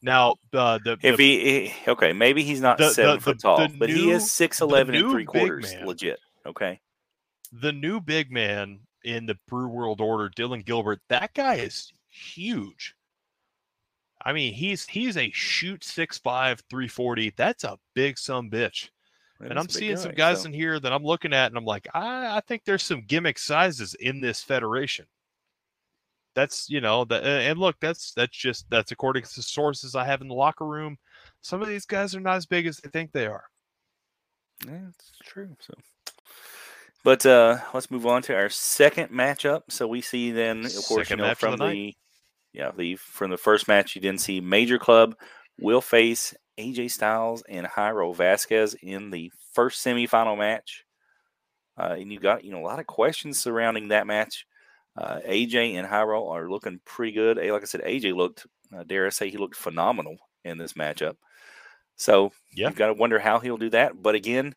Now 0.00 0.36
uh, 0.52 0.78
the 0.84 0.98
If 1.02 1.16
the, 1.16 1.24
he, 1.24 1.66
he- 1.68 1.90
okay, 1.90 2.12
maybe 2.12 2.42
he's 2.42 2.60
not 2.60 2.78
the- 2.78 2.90
seven 2.90 3.16
the- 3.16 3.20
foot 3.20 3.40
tall, 3.40 3.68
but 3.78 3.88
he 3.88 4.06
new- 4.06 4.12
is 4.12 4.30
six 4.32 4.60
eleven 4.60 4.94
and 4.94 5.10
three 5.10 5.24
quarters, 5.24 5.72
man. 5.74 5.86
legit. 5.86 6.18
Okay, 6.46 6.80
the 7.52 7.72
new 7.72 8.00
big 8.00 8.30
man 8.32 8.80
in 9.04 9.26
the 9.26 9.36
Brew 9.48 9.68
World 9.68 10.00
Order, 10.00 10.28
Dylan 10.30 10.64
Gilbert, 10.64 11.00
that 11.08 11.34
guy 11.34 11.56
is 11.56 11.92
huge. 12.08 12.94
I 14.24 14.32
mean, 14.32 14.52
he's 14.54 14.86
he's 14.86 15.16
a 15.16 15.30
shoot 15.32 15.80
6'5", 15.82 16.22
340. 16.70 17.32
That's 17.36 17.64
a 17.64 17.76
big 17.94 18.18
some 18.18 18.48
bitch. 18.50 18.88
That 19.40 19.50
and 19.50 19.58
I'm 19.58 19.68
seeing 19.68 19.96
some 19.96 20.12
guys 20.12 20.42
so- 20.42 20.46
in 20.46 20.52
here 20.52 20.78
that 20.78 20.92
I'm 20.92 21.02
looking 21.04 21.32
at, 21.32 21.46
and 21.46 21.56
I'm 21.58 21.64
like, 21.64 21.88
I, 21.92 22.36
I 22.36 22.40
think 22.46 22.62
there's 22.64 22.84
some 22.84 23.02
gimmick 23.02 23.38
sizes 23.38 23.94
in 23.94 24.20
this 24.20 24.40
federation. 24.42 25.06
That's 26.34 26.68
you 26.70 26.80
know 26.80 27.04
that, 27.06 27.24
and 27.24 27.58
look, 27.58 27.76
that's 27.80 28.12
that's 28.14 28.36
just 28.36 28.66
that's 28.70 28.92
according 28.92 29.24
to 29.24 29.42
sources 29.42 29.94
I 29.94 30.04
have 30.04 30.22
in 30.22 30.28
the 30.28 30.34
locker 30.34 30.66
room. 30.66 30.96
Some 31.42 31.60
of 31.60 31.68
these 31.68 31.84
guys 31.84 32.14
are 32.14 32.20
not 32.20 32.36
as 32.36 32.46
big 32.46 32.66
as 32.66 32.78
they 32.78 32.88
think 32.88 33.12
they 33.12 33.26
are. 33.26 33.44
Yeah, 34.66 34.88
it's 34.88 35.12
true. 35.24 35.50
So, 35.60 35.74
but 37.04 37.26
uh 37.26 37.58
let's 37.74 37.90
move 37.90 38.06
on 38.06 38.22
to 38.22 38.34
our 38.34 38.48
second 38.48 39.10
matchup. 39.10 39.62
So 39.68 39.86
we 39.86 40.00
see 40.00 40.30
then, 40.30 40.64
of 40.64 40.72
course, 40.86 41.08
Second 41.08 41.18
you 41.18 41.24
know, 41.26 41.34
from 41.34 41.58
the 41.58 41.66
the, 41.66 41.96
yeah, 42.52 42.70
the 42.76 42.96
from 42.96 43.30
the 43.30 43.36
first 43.36 43.68
match, 43.68 43.94
you 43.94 44.00
didn't 44.00 44.20
see 44.20 44.40
Major 44.40 44.78
Club 44.78 45.14
will 45.60 45.80
face 45.80 46.34
AJ 46.58 46.90
Styles 46.90 47.42
and 47.48 47.66
Jairo 47.66 48.14
Vasquez 48.14 48.74
in 48.82 49.10
the 49.10 49.30
first 49.52 49.84
semifinal 49.84 50.38
match. 50.38 50.84
Uh, 51.78 51.96
and 51.98 52.12
you 52.12 52.20
got 52.20 52.44
you 52.44 52.52
know 52.52 52.60
a 52.60 52.66
lot 52.66 52.78
of 52.78 52.86
questions 52.86 53.38
surrounding 53.38 53.88
that 53.88 54.06
match. 54.06 54.46
Uh, 54.96 55.20
AJ 55.26 55.74
and 55.74 55.88
Jairo 55.88 56.30
are 56.30 56.50
looking 56.50 56.80
pretty 56.84 57.12
good. 57.12 57.38
Like 57.38 57.62
I 57.62 57.64
said, 57.64 57.82
AJ 57.82 58.14
looked, 58.14 58.46
uh, 58.76 58.84
dare 58.84 59.06
I 59.06 59.10
say, 59.10 59.30
he 59.30 59.38
looked 59.38 59.56
phenomenal 59.56 60.16
in 60.44 60.58
this 60.58 60.74
matchup. 60.74 61.16
So 61.96 62.32
yeah. 62.54 62.68
you've 62.68 62.76
got 62.76 62.88
to 62.88 62.94
wonder 62.94 63.18
how 63.18 63.38
he'll 63.38 63.56
do 63.56 63.70
that. 63.70 64.02
But 64.02 64.14
again, 64.14 64.54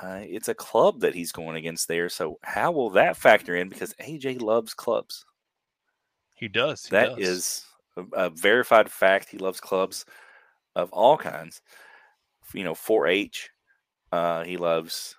uh, 0.00 0.20
it's 0.22 0.48
a 0.48 0.54
club 0.54 1.00
that 1.00 1.14
he's 1.14 1.32
going 1.32 1.56
against 1.56 1.88
there. 1.88 2.08
So 2.08 2.38
how 2.42 2.72
will 2.72 2.90
that 2.90 3.16
factor 3.16 3.56
in? 3.56 3.68
Because 3.68 3.94
AJ 3.94 4.42
loves 4.42 4.74
clubs. 4.74 5.24
He 6.36 6.48
does. 6.48 6.86
He 6.86 6.90
that 6.90 7.16
does. 7.16 7.28
is 7.28 7.64
a, 7.96 8.26
a, 8.26 8.30
verified 8.30 8.90
fact. 8.90 9.28
He 9.28 9.38
loves 9.38 9.60
clubs 9.60 10.04
of 10.76 10.92
all 10.92 11.16
kinds. 11.16 11.60
You 12.54 12.64
know, 12.64 12.74
4-H. 12.74 13.50
Uh, 14.12 14.44
he 14.44 14.56
loves 14.56 15.16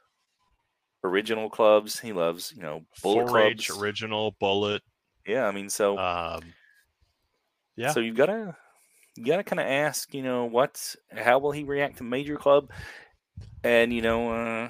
original 1.04 1.50
clubs. 1.50 2.00
He 2.00 2.14
loves, 2.14 2.54
you 2.56 2.62
know, 2.62 2.86
bullet 3.02 3.28
4-H, 3.28 3.68
clubs. 3.68 3.82
original, 3.82 4.36
bullet. 4.40 4.82
Yeah, 5.26 5.46
I 5.46 5.52
mean, 5.52 5.70
so 5.70 5.98
um, 5.98 6.42
yeah. 7.76 7.92
So 7.92 8.00
you've 8.00 8.18
got 8.18 8.28
to 8.28 8.56
you 9.16 9.26
got 9.26 9.38
to 9.38 9.44
kind 9.44 9.60
of 9.60 9.68
ask, 9.68 10.14
you 10.14 10.24
know, 10.24 10.46
what's 10.46 10.98
how 11.12 11.40
will 11.40 11.52
he 11.52 11.64
react 11.64 11.98
to 11.98 12.04
major 12.04 12.36
club, 12.36 12.70
and 13.64 13.94
you 13.94 14.02
know, 14.02 14.32
uh, 14.32 14.70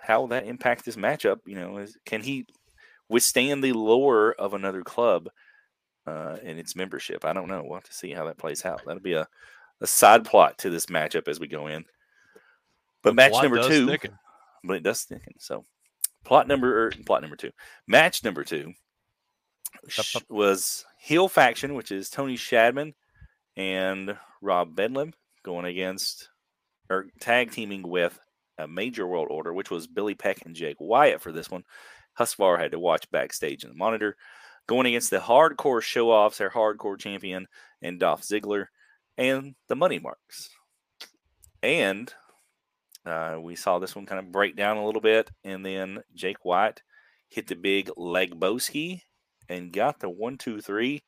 how 0.00 0.20
will 0.20 0.28
that 0.28 0.46
impact 0.46 0.84
this 0.84 0.96
matchup? 0.96 1.38
You 1.46 1.56
know, 1.56 1.78
is, 1.78 1.96
can 2.04 2.22
he 2.22 2.46
withstand 3.08 3.62
the 3.62 3.72
lure 3.72 4.34
of 4.38 4.54
another 4.54 4.82
club 4.82 5.28
uh, 6.06 6.36
and 6.42 6.58
its 6.58 6.74
membership? 6.74 7.24
I 7.24 7.32
don't 7.32 7.48
know. 7.48 7.62
We'll 7.64 7.74
have 7.76 7.84
to 7.84 7.94
see 7.94 8.12
how 8.12 8.26
that 8.26 8.38
plays 8.38 8.64
out. 8.64 8.82
That'll 8.86 9.02
be 9.02 9.14
a 9.14 9.28
a 9.82 9.86
side 9.86 10.24
plot 10.24 10.58
to 10.58 10.70
this 10.70 10.86
matchup 10.86 11.28
as 11.28 11.40
we 11.40 11.48
go 11.48 11.66
in. 11.66 11.84
But 13.02 13.10
the 13.10 13.14
match 13.14 13.42
number 13.42 13.68
two, 13.68 13.86
thicken. 13.86 14.18
But 14.64 14.76
it 14.76 14.82
does 14.82 15.02
thicken. 15.02 15.34
So 15.38 15.64
plot 16.24 16.48
number 16.48 16.84
or 16.84 16.86
er, 16.86 16.92
plot 17.06 17.22
number 17.22 17.36
two, 17.36 17.52
match 17.86 18.24
number 18.24 18.44
two 18.44 18.72
was 20.28 20.84
heel 20.98 21.28
faction, 21.28 21.74
which 21.74 21.90
is 21.90 22.10
Tony 22.10 22.36
Shadman 22.36 22.94
and 23.56 24.16
Rob 24.40 24.74
Bedlam 24.74 25.12
going 25.44 25.64
against 25.64 26.28
or 26.90 27.06
tag 27.20 27.50
teaming 27.50 27.82
with 27.82 28.18
a 28.58 28.68
major 28.68 29.06
world 29.06 29.28
order, 29.30 29.52
which 29.52 29.70
was 29.70 29.86
Billy 29.86 30.14
Peck 30.14 30.44
and 30.44 30.54
Jake 30.54 30.76
Wyatt 30.78 31.20
for 31.20 31.32
this 31.32 31.50
one. 31.50 31.64
Husvar 32.18 32.58
had 32.58 32.72
to 32.72 32.78
watch 32.78 33.10
backstage 33.10 33.64
in 33.64 33.70
the 33.70 33.76
monitor. 33.76 34.16
Going 34.68 34.86
against 34.86 35.10
the 35.10 35.18
hardcore 35.18 35.82
show 35.82 36.10
offs, 36.10 36.38
their 36.38 36.50
hardcore 36.50 36.98
champion, 36.98 37.48
and 37.80 37.98
Dolph 37.98 38.22
Ziggler 38.22 38.66
and 39.18 39.54
the 39.68 39.74
money 39.74 39.98
marks. 39.98 40.50
And 41.62 42.12
uh, 43.04 43.38
we 43.40 43.56
saw 43.56 43.78
this 43.78 43.96
one 43.96 44.06
kind 44.06 44.18
of 44.18 44.32
break 44.32 44.56
down 44.56 44.76
a 44.76 44.86
little 44.86 45.00
bit, 45.00 45.30
and 45.44 45.64
then 45.64 46.02
Jake 46.14 46.44
Wyatt 46.44 46.82
hit 47.28 47.46
the 47.46 47.56
big 47.56 47.90
leg 47.96 48.38
boski 48.38 49.02
and 49.48 49.72
got 49.72 49.98
the 50.00 50.08
one, 50.08 50.38
two, 50.38 50.60
three. 50.60 51.02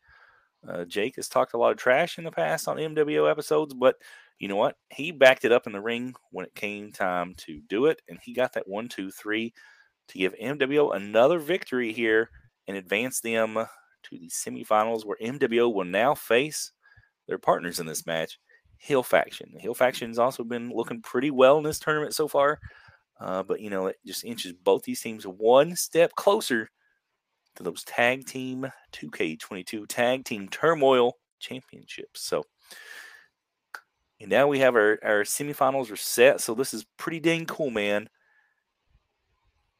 Uh, 0.67 0.85
Jake 0.85 1.17
has 1.17 1.29
talked 1.29 1.55
a 1.55 1.59
lot 1.59 1.73
of 1.73 1.77
trash 1.77 2.19
in 2.19 2.25
the 2.25 2.31
past 2.31 2.67
on 2.69 2.79
MWO 2.79 3.31
episodes, 3.31 3.75
but 3.75 3.97
you 4.39 4.49
know 4.49 4.57
what? 4.57 4.77
He 4.91 5.13
backed 5.13 5.45
it 5.45 5.53
up 5.53 5.67
in 5.67 5.73
the 5.73 5.81
ring 5.81 6.15
when 6.31 6.47
it 6.47 6.55
came 6.55 6.91
time 6.91 7.35
to 7.39 7.61
do 7.69 7.87
it, 7.87 8.03
and 8.09 8.19
he 8.23 8.33
got 8.33 8.55
that 8.55 8.69
one, 8.69 8.89
two, 8.89 9.11
three 9.11 9.53
to 10.09 10.19
give 10.19 10.35
MWO 10.35 10.95
another 10.95 11.39
victory 11.39 11.93
here 11.93 12.31
and 12.67 12.77
advance 12.77 13.21
them 13.21 13.55
to 13.55 14.19
the 14.19 14.29
semifinals, 14.29 15.05
where 15.05 15.19
MWO 15.23 15.73
will 15.73 15.85
now 15.85 16.15
face 16.15 16.73
their 17.29 17.39
partners 17.39 17.79
in 17.79 17.87
this 17.87 18.07
match, 18.07 18.39
Heel 18.85 19.03
Faction. 19.03 19.51
The 19.55 19.61
Heel 19.61 19.73
Faction's 19.73 20.19
also 20.19 20.45
been 20.45 20.71
looking 20.71 21.01
pretty 21.01 21.31
well 21.31 21.57
in 21.57 21.65
this 21.65 21.79
tournament 21.79 22.15
so 22.15 22.29
far, 22.29 22.61
uh, 23.19 23.43
but 23.43 23.61
you 23.61 23.71
know 23.71 23.87
it 23.87 23.97
just 24.05 24.25
inches 24.25 24.53
both 24.53 24.83
these 24.83 25.01
teams 25.01 25.27
one 25.27 25.75
step 25.75 26.15
closer 26.15 26.69
to 27.57 27.63
those 27.63 27.83
tag 27.85 28.27
team 28.27 28.71
2K22 28.93 29.87
tag 29.89 30.27
team 30.27 30.49
turmoil 30.51 31.17
championships. 31.39 32.21
So, 32.21 32.45
and 34.21 34.29
now 34.29 34.49
we 34.49 34.59
have 34.59 34.75
our, 34.75 34.99
our 35.03 35.23
semifinals 35.23 35.91
are 35.91 35.97
set. 35.97 36.43
So 36.43 36.55
this 36.55 36.75
is 36.75 36.85
pretty 36.99 37.21
dang 37.21 37.47
cool, 37.47 37.71
man. 37.71 38.11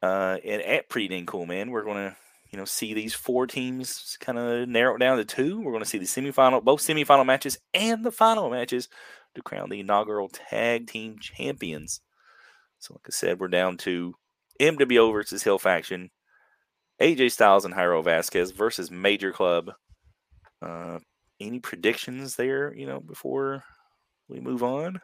Uh, 0.01 0.37
and 0.43 0.63
at 0.63 0.89
pretty 0.89 1.09
dang 1.09 1.27
cool, 1.27 1.45
man, 1.45 1.69
we're 1.69 1.83
to 2.09 2.15
you 2.55 2.61
know, 2.61 2.63
see 2.63 2.93
these 2.93 3.13
four 3.13 3.47
teams 3.47 4.15
kind 4.21 4.37
of 4.37 4.69
narrow 4.69 4.95
it 4.95 4.99
down 4.99 5.17
to 5.17 5.25
two. 5.25 5.59
We're 5.59 5.73
going 5.73 5.83
to 5.83 5.89
see 5.89 5.97
the 5.97 6.05
semifinal, 6.05 6.63
both 6.63 6.79
semifinal 6.79 7.25
matches 7.25 7.57
and 7.73 8.05
the 8.05 8.13
final 8.13 8.49
matches 8.49 8.87
to 9.35 9.41
crown 9.41 9.69
the 9.69 9.81
inaugural 9.81 10.29
tag 10.29 10.87
team 10.87 11.17
champions. 11.19 11.99
So, 12.79 12.93
like 12.93 13.07
I 13.07 13.11
said, 13.11 13.41
we're 13.41 13.49
down 13.49 13.75
to 13.79 14.13
MWO 14.61 15.11
versus 15.11 15.43
Heel 15.43 15.59
Faction, 15.59 16.11
AJ 17.01 17.33
Styles 17.33 17.65
and 17.65 17.73
Jairo 17.73 18.01
Vasquez 18.01 18.51
versus 18.51 18.89
Major 18.89 19.33
Club. 19.33 19.71
Uh, 20.61 20.99
any 21.41 21.59
predictions 21.59 22.37
there, 22.37 22.73
you 22.73 22.87
know, 22.87 23.01
before 23.01 23.65
we 24.29 24.39
move 24.39 24.63
on? 24.63 25.01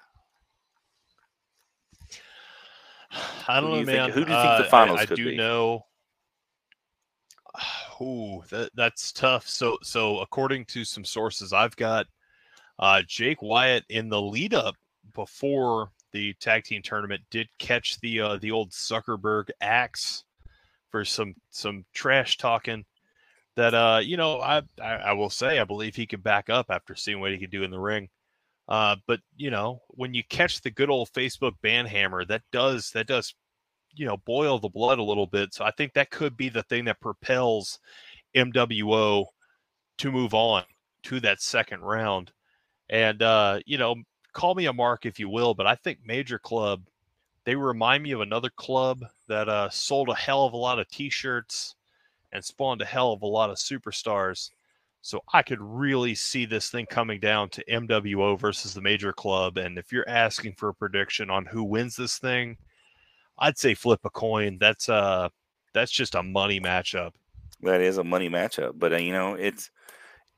I 3.46 3.60
don't 3.60 3.72
know, 3.72 3.84
man. 3.84 3.86
Think, 3.86 4.14
who 4.14 4.24
do 4.24 4.32
you 4.32 4.38
think 4.38 4.52
uh, 4.52 4.62
the 4.62 4.70
finals 4.70 5.00
I, 5.02 5.04
I 5.04 5.06
do 5.08 5.26
be? 5.32 5.36
know 5.36 5.84
Ooh, 8.02 8.44
that 8.50 8.72
that's 8.76 9.12
tough. 9.12 9.48
So 9.48 9.78
so 9.84 10.20
according 10.20 10.66
to 10.66 10.84
some 10.84 11.06
sources 11.06 11.54
I've 11.54 11.76
got, 11.76 12.08
uh, 12.80 13.02
Jake 13.08 13.42
Wyatt 13.42 13.86
in 13.90 14.10
the 14.10 14.22
lead 14.22 14.54
up 14.54 14.76
before 15.14 15.92
the 16.12 16.34
tag 16.40 16.64
team 16.64 16.82
tournament 16.82 17.22
did 17.30 17.48
catch 17.60 18.00
the 18.02 18.22
uh, 18.22 18.38
the 18.38 18.52
old 18.52 18.72
Zuckerberg 18.72 19.50
axe 19.62 20.24
for 20.90 21.06
some 21.06 21.36
some 21.50 21.86
trash 21.94 22.38
talking 22.38 22.86
that 23.56 23.74
uh 23.74 24.00
you 24.04 24.18
know 24.18 24.40
I, 24.40 24.62
I, 24.82 24.94
I 24.94 25.14
will 25.14 25.30
say 25.30 25.60
I 25.60 25.64
believe 25.64 25.96
he 25.96 26.08
could 26.08 26.24
back 26.24 26.50
up 26.50 26.68
after 26.70 26.96
seeing 26.96 27.20
what 27.20 27.32
he 27.32 27.38
could 27.38 27.52
do 27.52 27.64
in 27.64 27.72
the 27.72 27.80
ring. 27.80 28.10
Uh, 28.68 28.96
but 29.08 29.20
you 29.36 29.52
know 29.52 29.82
when 29.90 30.14
you 30.14 30.24
catch 30.30 30.62
the 30.62 30.72
good 30.72 30.90
old 30.90 31.12
Facebook 31.12 31.54
ban 31.62 31.86
hammer, 31.86 32.26
that 32.26 32.44
does 32.52 32.92
that 32.92 33.08
does 33.08 33.34
you 33.94 34.06
know 34.06 34.18
boil 34.18 34.60
the 34.60 34.70
blood 34.70 35.00
a 35.00 35.04
little 35.04 35.28
bit. 35.28 35.54
So 35.54 35.66
I 35.66 35.72
think 35.72 35.94
that 35.94 36.12
could 36.12 36.38
be 36.38 36.50
the 36.50 36.64
thing 36.64 36.86
that 36.86 37.00
propels 37.02 37.80
MWO 38.36 39.26
to 40.00 40.12
move 40.12 40.34
on 40.34 40.64
to 41.04 41.20
that 41.22 41.42
second 41.42 41.82
round. 41.82 42.32
And 42.90 43.22
uh, 43.22 43.60
you 43.66 43.78
know, 43.78 43.96
call 44.34 44.56
me 44.56 44.66
a 44.66 44.74
mark 44.74 45.06
if 45.06 45.20
you 45.20 45.30
will, 45.30 45.54
but 45.54 45.68
I 45.68 45.76
think 45.76 46.00
Major 46.06 46.40
Club 46.40 46.84
they 47.46 47.56
remind 47.56 48.04
me 48.04 48.12
of 48.12 48.22
another 48.22 48.52
club 48.56 49.04
that 49.28 49.50
uh, 49.50 49.70
sold 49.70 50.10
a 50.10 50.16
hell 50.16 50.46
of 50.46 50.54
a 50.54 50.58
lot 50.58 50.80
of 50.80 50.88
T-shirts 50.90 51.76
and 52.32 52.44
spawned 52.44 52.82
a 52.82 52.86
hell 52.86 53.12
of 53.14 53.24
a 53.24 53.28
lot 53.28 53.50
of 53.50 53.58
superstars. 53.58 54.52
So 55.02 55.22
I 55.34 55.42
could 55.42 55.60
really 55.60 56.14
see 56.14 56.46
this 56.46 56.70
thing 56.70 56.86
coming 56.86 57.20
down 57.20 57.50
to 57.50 57.66
MWO 57.66 58.40
versus 58.40 58.74
the 58.74 58.82
major 58.82 59.12
club. 59.12 59.58
And 59.58 59.80
if 59.80 59.92
you're 59.92 60.08
asking 60.08 60.54
for 60.54 60.70
a 60.70 60.74
prediction 60.74 61.32
on 61.32 61.46
who 61.46 61.64
wins 61.64 61.96
this 61.96 62.20
thing, 62.20 62.58
I'd 63.42 63.58
say 63.58 63.74
flip 63.74 64.00
a 64.06 64.10
coin. 64.10 64.58
That's 64.60 64.88
uh 64.88 65.30
that's 65.74 65.92
just 65.92 66.16
a 66.16 66.24
money 66.24 66.62
matchup. 66.62 67.12
That 67.62 67.82
is 67.82 67.98
a 67.98 68.04
money 68.04 68.30
matchup, 68.30 68.74
but 68.76 68.94
uh, 68.94 68.98
you 68.98 69.12
know 69.12 69.34
it's 69.34 69.70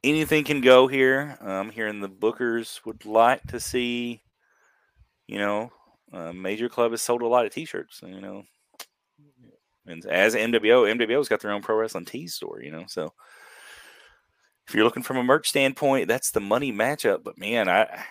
anything 0.04 0.46
can 0.46 0.62
go 0.62 0.88
here. 0.88 1.38
I'm 1.42 1.70
hearing 1.70 2.00
the 2.00 2.10
Bookers 2.10 2.86
would 2.86 3.06
like 3.06 3.44
to 3.48 3.60
see, 3.60 4.22
you 5.28 5.38
know, 5.38 5.72
a 6.12 6.34
major 6.34 6.70
club 6.70 6.92
has 6.92 7.02
sold 7.02 7.22
a 7.22 7.28
lot 7.28 7.46
of 7.46 7.54
T-shirts. 7.54 8.02
You 8.06 8.22
know, 8.22 8.44
and 9.86 10.06
as 10.06 10.34
MWO, 10.34 10.96
MWO's 10.96 11.30
got 11.30 11.42
their 11.42 11.52
own 11.52 11.62
pro 11.62 11.76
wrestling 11.76 12.06
tees 12.06 12.34
store. 12.34 12.62
You 12.62 12.72
know, 12.72 12.86
so 12.88 13.14
if 14.68 14.74
you're 14.74 14.86
looking 14.86 15.04
from 15.04 15.18
a 15.18 15.24
merch 15.24 15.50
standpoint, 15.50 16.08
that's 16.08 16.32
the 16.32 16.40
money 16.40 16.72
matchup. 16.72 17.24
But 17.24 17.38
man, 17.38 17.68
I 17.68 18.06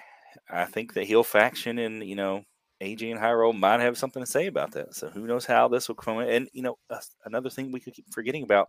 I 0.50 0.66
think 0.66 0.92
the 0.92 1.04
heel 1.04 1.24
faction 1.24 1.78
and 1.78 2.04
you 2.04 2.14
know 2.14 2.44
AJ 2.82 3.12
and 3.12 3.20
Jairo 3.20 3.56
might 3.56 3.80
have 3.80 3.96
something 3.96 4.22
to 4.22 4.30
say 4.30 4.46
about 4.46 4.72
that. 4.72 4.94
So 4.94 5.08
who 5.08 5.26
knows 5.26 5.46
how 5.46 5.68
this 5.68 5.88
will 5.88 5.94
come 5.94 6.20
in. 6.20 6.28
And, 6.28 6.48
you 6.52 6.62
know, 6.62 6.78
uh, 6.90 6.98
another 7.24 7.50
thing 7.50 7.70
we 7.70 7.80
could 7.80 7.94
keep 7.94 8.12
forgetting 8.12 8.42
about 8.42 8.68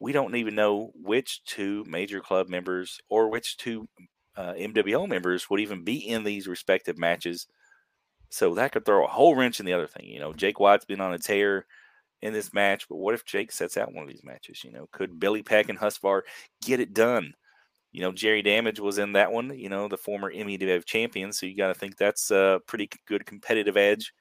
we 0.00 0.12
don't 0.12 0.34
even 0.34 0.54
know 0.54 0.92
which 0.94 1.44
two 1.44 1.84
major 1.86 2.20
club 2.20 2.48
members 2.48 2.98
or 3.10 3.28
which 3.28 3.58
two 3.58 3.86
uh, 4.36 4.54
MWO 4.54 5.06
members 5.06 5.50
would 5.50 5.60
even 5.60 5.84
be 5.84 5.96
in 5.96 6.24
these 6.24 6.48
respective 6.48 6.98
matches. 6.98 7.46
So 8.30 8.54
that 8.54 8.72
could 8.72 8.86
throw 8.86 9.04
a 9.04 9.08
whole 9.08 9.36
wrench 9.36 9.60
in 9.60 9.66
the 9.66 9.74
other 9.74 9.86
thing. 9.86 10.06
You 10.06 10.20
know, 10.20 10.32
Jake 10.32 10.58
Wyatt's 10.58 10.86
been 10.86 11.02
on 11.02 11.12
a 11.12 11.18
tear 11.18 11.66
in 12.22 12.32
this 12.32 12.54
match, 12.54 12.88
but 12.88 12.96
what 12.96 13.14
if 13.14 13.24
Jake 13.26 13.52
sets 13.52 13.76
out 13.76 13.92
one 13.92 14.04
of 14.04 14.08
these 14.08 14.24
matches? 14.24 14.64
You 14.64 14.72
know, 14.72 14.88
could 14.92 15.20
Billy 15.20 15.42
Peck 15.42 15.68
and 15.68 15.78
Husvar 15.78 16.22
get 16.62 16.80
it 16.80 16.94
done? 16.94 17.34
You 17.92 18.02
know, 18.02 18.12
Jerry 18.12 18.42
Damage 18.42 18.80
was 18.80 18.98
in 18.98 19.12
that 19.14 19.32
one, 19.32 19.56
you 19.58 19.68
know, 19.68 19.88
the 19.88 19.96
former 19.96 20.32
MEWF 20.32 20.84
champion. 20.84 21.32
So 21.32 21.46
you 21.46 21.56
got 21.56 21.68
to 21.68 21.74
think 21.74 21.96
that's 21.96 22.30
a 22.30 22.60
pretty 22.66 22.88
good 23.06 23.26
competitive 23.26 23.76
edge. 23.76 24.12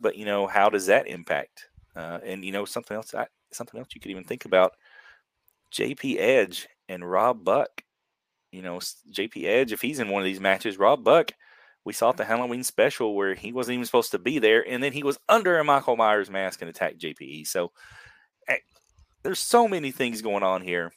But, 0.00 0.16
you 0.16 0.24
know, 0.24 0.46
how 0.46 0.68
does 0.68 0.86
that 0.86 1.06
impact? 1.06 1.66
Uh, 1.94 2.18
and, 2.24 2.44
you 2.44 2.52
know, 2.52 2.64
something 2.64 2.96
else, 2.96 3.14
I, 3.14 3.26
something 3.52 3.78
else 3.78 3.88
you 3.94 4.00
could 4.00 4.10
even 4.10 4.24
think 4.24 4.44
about 4.44 4.72
JP 5.72 6.18
Edge 6.18 6.68
and 6.88 7.08
Rob 7.08 7.44
Buck 7.44 7.82
you 8.50 8.62
know, 8.62 8.78
JP 8.78 9.44
Edge, 9.44 9.72
if 9.72 9.80
he's 9.80 9.98
in 9.98 10.08
one 10.08 10.22
of 10.22 10.26
these 10.26 10.40
matches, 10.40 10.78
Rob 10.78 11.04
Buck, 11.04 11.32
we 11.84 11.92
saw 11.92 12.10
at 12.10 12.16
the 12.16 12.24
Halloween 12.24 12.64
special 12.64 13.14
where 13.14 13.34
he 13.34 13.52
wasn't 13.52 13.74
even 13.74 13.86
supposed 13.86 14.10
to 14.12 14.18
be 14.18 14.38
there, 14.38 14.66
and 14.66 14.82
then 14.82 14.92
he 14.92 15.02
was 15.02 15.18
under 15.28 15.58
a 15.58 15.64
Michael 15.64 15.96
Myers 15.96 16.30
mask 16.30 16.60
and 16.60 16.68
attacked 16.68 16.98
JPE. 16.98 17.46
So 17.46 17.72
eh, 18.48 18.56
there's 19.22 19.38
so 19.38 19.68
many 19.68 19.90
things 19.90 20.22
going 20.22 20.42
on 20.42 20.62
here. 20.62 20.92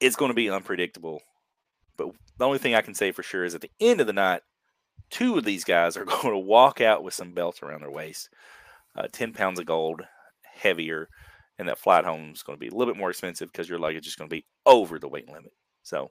It's 0.00 0.16
going 0.16 0.30
to 0.30 0.34
be 0.34 0.50
unpredictable. 0.50 1.20
But 1.96 2.08
the 2.38 2.46
only 2.46 2.58
thing 2.58 2.74
I 2.74 2.82
can 2.82 2.94
say 2.94 3.12
for 3.12 3.22
sure 3.22 3.44
is 3.44 3.54
at 3.54 3.60
the 3.60 3.70
end 3.80 4.00
of 4.00 4.06
the 4.06 4.12
night, 4.12 4.42
two 5.10 5.38
of 5.38 5.44
these 5.44 5.64
guys 5.64 5.96
are 5.96 6.04
going 6.04 6.30
to 6.30 6.38
walk 6.38 6.80
out 6.80 7.02
with 7.02 7.14
some 7.14 7.32
belts 7.32 7.62
around 7.62 7.80
their 7.80 7.90
waist, 7.90 8.28
uh, 8.96 9.08
10 9.10 9.32
pounds 9.32 9.58
of 9.58 9.66
gold, 9.66 10.02
heavier, 10.42 11.08
and 11.58 11.68
that 11.68 11.78
flight 11.78 12.04
home 12.04 12.32
is 12.32 12.42
going 12.42 12.56
to 12.56 12.60
be 12.60 12.68
a 12.68 12.74
little 12.74 12.92
bit 12.92 12.98
more 12.98 13.10
expensive 13.10 13.50
because 13.52 13.68
your 13.68 13.78
luggage 13.78 14.06
is 14.06 14.16
going 14.16 14.28
to 14.28 14.34
be 14.34 14.44
over 14.66 14.98
the 14.98 15.08
weight 15.08 15.28
limit. 15.28 15.52
So, 15.82 16.10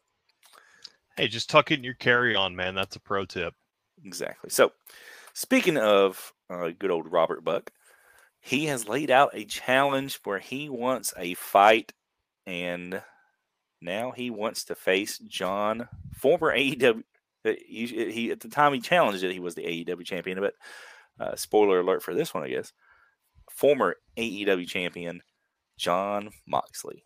hey, 1.17 1.27
just 1.27 1.49
tuck 1.49 1.71
in 1.71 1.83
your 1.83 1.95
carry 1.95 2.35
on, 2.35 2.55
man. 2.55 2.75
That's 2.75 2.95
a 2.95 3.01
pro 3.01 3.25
tip. 3.25 3.53
Exactly. 4.05 4.49
So, 4.49 4.71
speaking 5.33 5.77
of 5.77 6.33
uh, 6.49 6.69
good 6.77 6.91
old 6.91 7.11
Robert 7.11 7.43
Buck, 7.43 7.71
he 8.39 8.65
has 8.65 8.87
laid 8.87 9.09
out 9.09 9.31
a 9.33 9.45
challenge 9.45 10.19
where 10.23 10.39
he 10.39 10.69
wants 10.69 11.13
a 11.17 11.33
fight, 11.33 11.93
and 12.45 13.01
now 13.83 14.11
he 14.11 14.29
wants 14.29 14.63
to 14.65 14.75
face 14.75 15.19
John, 15.19 15.87
former 16.15 16.55
AEW. 16.55 17.03
Uh, 17.45 17.51
he, 17.67 17.85
he 18.11 18.31
at 18.31 18.39
the 18.39 18.47
time 18.47 18.73
he 18.73 18.79
challenged 18.79 19.23
it, 19.23 19.33
he 19.33 19.39
was 19.39 19.55
the 19.55 19.63
AEW 19.63 20.05
champion. 20.05 20.39
But 20.39 20.53
uh, 21.19 21.35
spoiler 21.35 21.79
alert 21.79 22.01
for 22.01 22.13
this 22.13 22.33
one, 22.33 22.43
I 22.43 22.49
guess. 22.49 22.71
Former 23.51 23.97
AEW 24.17 24.67
champion 24.67 25.21
John 25.77 26.29
Moxley. 26.47 27.03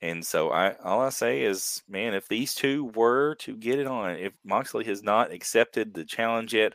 And 0.00 0.24
so 0.24 0.50
I 0.50 0.74
all 0.82 1.00
I 1.00 1.10
say 1.10 1.42
is, 1.42 1.82
man, 1.88 2.14
if 2.14 2.28
these 2.28 2.54
two 2.54 2.86
were 2.94 3.36
to 3.36 3.56
get 3.56 3.78
it 3.78 3.86
on, 3.86 4.16
if 4.16 4.32
Moxley 4.44 4.84
has 4.84 5.02
not 5.02 5.32
accepted 5.32 5.94
the 5.94 6.04
challenge 6.04 6.54
yet, 6.54 6.74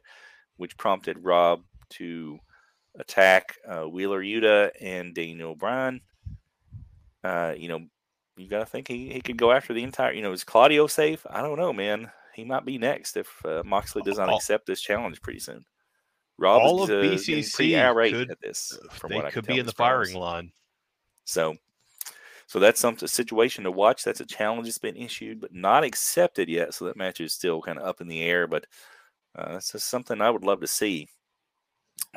which 0.56 0.78
prompted 0.78 1.24
Rob 1.24 1.64
to 1.90 2.40
attack 2.98 3.58
uh, 3.68 3.84
Wheeler 3.84 4.22
Yuta 4.22 4.72
and 4.82 5.14
Daniel 5.14 5.56
Bryan, 5.56 6.02
uh, 7.24 7.54
you 7.58 7.68
know, 7.68 7.86
you 8.38 8.48
got 8.48 8.60
to 8.60 8.66
think 8.66 8.88
he, 8.88 9.12
he 9.12 9.22
could 9.22 9.38
go 9.38 9.52
after 9.52 9.74
the 9.74 9.84
entire. 9.84 10.14
You 10.14 10.22
know, 10.22 10.32
is 10.32 10.44
Claudio 10.44 10.88
safe? 10.88 11.26
I 11.30 11.42
don't 11.42 11.58
know, 11.58 11.74
man. 11.74 12.12
He 12.34 12.46
might 12.46 12.66
be 12.66 12.78
next 12.78 13.18
if 13.18 13.44
uh, 13.46 13.64
Moxley 13.66 14.04
does 14.04 14.20
not 14.20 14.32
accept 14.32 14.68
this 14.68 14.80
challenge 14.80 15.22
pretty 15.22 15.40
soon. 15.40 15.66
Rob 16.38 16.62
all 16.62 16.84
is, 16.84 16.90
of 16.90 17.04
BCC 17.04 17.82
irate 17.84 18.14
could, 18.14 18.32
at 18.32 18.40
this. 18.40 18.78
From 18.92 19.10
they 19.10 19.22
could 19.32 19.48
be 19.48 19.58
in 19.58 19.66
the 19.66 19.72
firing 19.72 20.16
line. 20.16 20.52
So, 21.26 21.56
so 22.46 22.60
that's 22.60 22.80
some 22.80 22.96
a 23.02 23.08
situation 23.08 23.64
to 23.64 23.72
watch. 23.72 24.04
That's 24.04 24.20
a 24.20 24.26
challenge 24.26 24.68
that's 24.68 24.78
been 24.78 24.96
issued, 24.96 25.42
but 25.42 25.54
not 25.54 25.84
accepted 25.84 26.48
yet. 26.48 26.76
So 26.76 26.86
that 26.86 26.96
match 26.96 27.20
is 27.20 27.34
still 27.34 27.62
kind 27.62 27.80
of 27.80 27.86
up 27.86 28.02
in 28.02 28.08
the 28.08 28.22
air. 28.22 28.46
But 28.46 28.68
uh, 29.36 29.54
that's 29.54 29.72
just 29.72 29.90
something 29.90 30.22
I 30.22 30.30
would 30.30 30.44
love 30.44 30.62
to 30.62 30.68
see. 30.68 31.08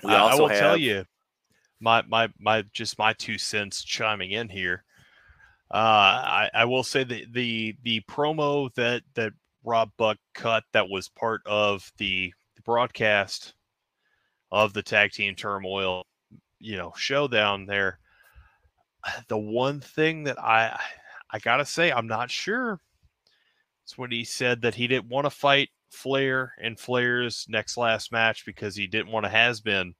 We 0.04 0.10
I, 0.10 0.28
I 0.28 0.34
will 0.34 0.48
have, 0.48 0.58
tell 0.58 0.76
you, 0.76 1.06
my 1.80 2.02
my 2.02 2.28
my 2.38 2.62
just 2.74 2.98
my 2.98 3.14
two 3.14 3.38
cents 3.38 3.82
chiming 3.82 4.32
in 4.32 4.50
here. 4.50 4.84
Uh, 5.72 5.76
I, 5.76 6.50
I 6.52 6.64
will 6.64 6.82
say 6.82 7.04
that 7.04 7.32
the 7.32 7.76
the 7.84 8.00
promo 8.08 8.74
that 8.74 9.02
that 9.14 9.32
Rob 9.64 9.90
Buck 9.96 10.18
cut 10.34 10.64
that 10.72 10.88
was 10.88 11.08
part 11.08 11.42
of 11.46 11.92
the 11.98 12.32
broadcast 12.64 13.54
of 14.50 14.72
the 14.72 14.82
tag 14.82 15.12
team 15.12 15.36
turmoil, 15.36 16.04
you 16.58 16.76
know, 16.76 16.92
showdown 16.96 17.66
there. 17.66 17.98
The 19.28 19.38
one 19.38 19.80
thing 19.80 20.24
that 20.24 20.38
I 20.38 20.78
I 21.30 21.38
gotta 21.38 21.64
say 21.64 21.92
I'm 21.92 22.06
not 22.08 22.30
sure. 22.30 22.80
It's 23.84 23.96
when 23.96 24.10
he 24.10 24.24
said 24.24 24.62
that 24.62 24.74
he 24.74 24.86
didn't 24.86 25.08
want 25.08 25.24
to 25.26 25.30
fight 25.30 25.70
Flair 25.90 26.52
in 26.60 26.76
Flair's 26.76 27.46
next 27.48 27.76
last 27.76 28.12
match 28.12 28.44
because 28.44 28.76
he 28.76 28.86
didn't 28.86 29.12
want 29.12 29.24
to 29.24 29.30
has 29.30 29.60
been. 29.60 29.94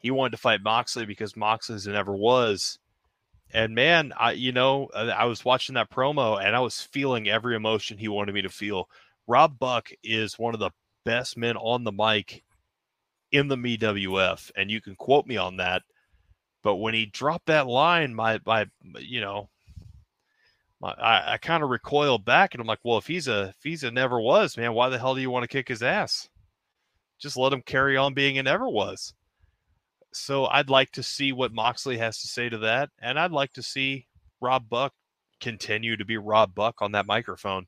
He 0.00 0.10
wanted 0.10 0.32
to 0.32 0.36
fight 0.36 0.62
Moxley 0.62 1.06
because 1.06 1.36
Moxley's 1.36 1.86
never 1.86 2.14
was. 2.14 2.78
And 3.52 3.74
man, 3.74 4.12
I 4.18 4.32
you 4.32 4.52
know 4.52 4.86
uh, 4.94 5.12
I 5.16 5.26
was 5.26 5.44
watching 5.44 5.74
that 5.74 5.90
promo 5.90 6.44
and 6.44 6.56
I 6.56 6.60
was 6.60 6.80
feeling 6.80 7.28
every 7.28 7.54
emotion 7.54 7.98
he 7.98 8.08
wanted 8.08 8.34
me 8.34 8.42
to 8.42 8.48
feel. 8.48 8.88
Rob 9.26 9.58
Buck 9.58 9.90
is 10.02 10.38
one 10.38 10.54
of 10.54 10.60
the 10.60 10.70
best 11.04 11.36
men 11.36 11.56
on 11.56 11.84
the 11.84 11.92
mic 11.92 12.42
in 13.32 13.48
the 13.48 13.56
MWF, 13.56 14.50
and 14.56 14.70
you 14.70 14.80
can 14.80 14.94
quote 14.96 15.26
me 15.26 15.36
on 15.36 15.56
that. 15.56 15.82
But 16.62 16.76
when 16.76 16.94
he 16.94 17.06
dropped 17.06 17.46
that 17.46 17.66
line, 17.66 18.14
my 18.14 18.40
my 18.46 18.66
you 18.98 19.20
know, 19.20 19.50
my, 20.80 20.90
I, 20.92 21.34
I 21.34 21.38
kind 21.38 21.62
of 21.62 21.70
recoiled 21.70 22.24
back, 22.24 22.54
and 22.54 22.60
I'm 22.60 22.66
like, 22.66 22.80
well, 22.84 22.98
if 22.98 23.06
he's 23.06 23.28
a 23.28 23.54
if 23.56 23.62
he's 23.62 23.84
a 23.84 23.90
never 23.90 24.20
was 24.20 24.56
man, 24.56 24.72
why 24.72 24.88
the 24.88 24.98
hell 24.98 25.14
do 25.14 25.20
you 25.20 25.30
want 25.30 25.44
to 25.44 25.48
kick 25.48 25.68
his 25.68 25.82
ass? 25.82 26.28
Just 27.18 27.36
let 27.36 27.52
him 27.52 27.62
carry 27.62 27.96
on 27.96 28.14
being 28.14 28.38
a 28.38 28.42
never 28.42 28.68
was. 28.68 29.14
So 30.14 30.46
I'd 30.46 30.70
like 30.70 30.92
to 30.92 31.02
see 31.02 31.32
what 31.32 31.52
Moxley 31.52 31.98
has 31.98 32.20
to 32.20 32.28
say 32.28 32.48
to 32.48 32.58
that, 32.58 32.90
and 33.00 33.18
I'd 33.18 33.32
like 33.32 33.52
to 33.54 33.62
see 33.62 34.06
Rob 34.40 34.68
Buck 34.68 34.92
continue 35.40 35.96
to 35.96 36.04
be 36.04 36.16
Rob 36.16 36.54
Buck 36.54 36.80
on 36.80 36.92
that 36.92 37.06
microphone. 37.06 37.66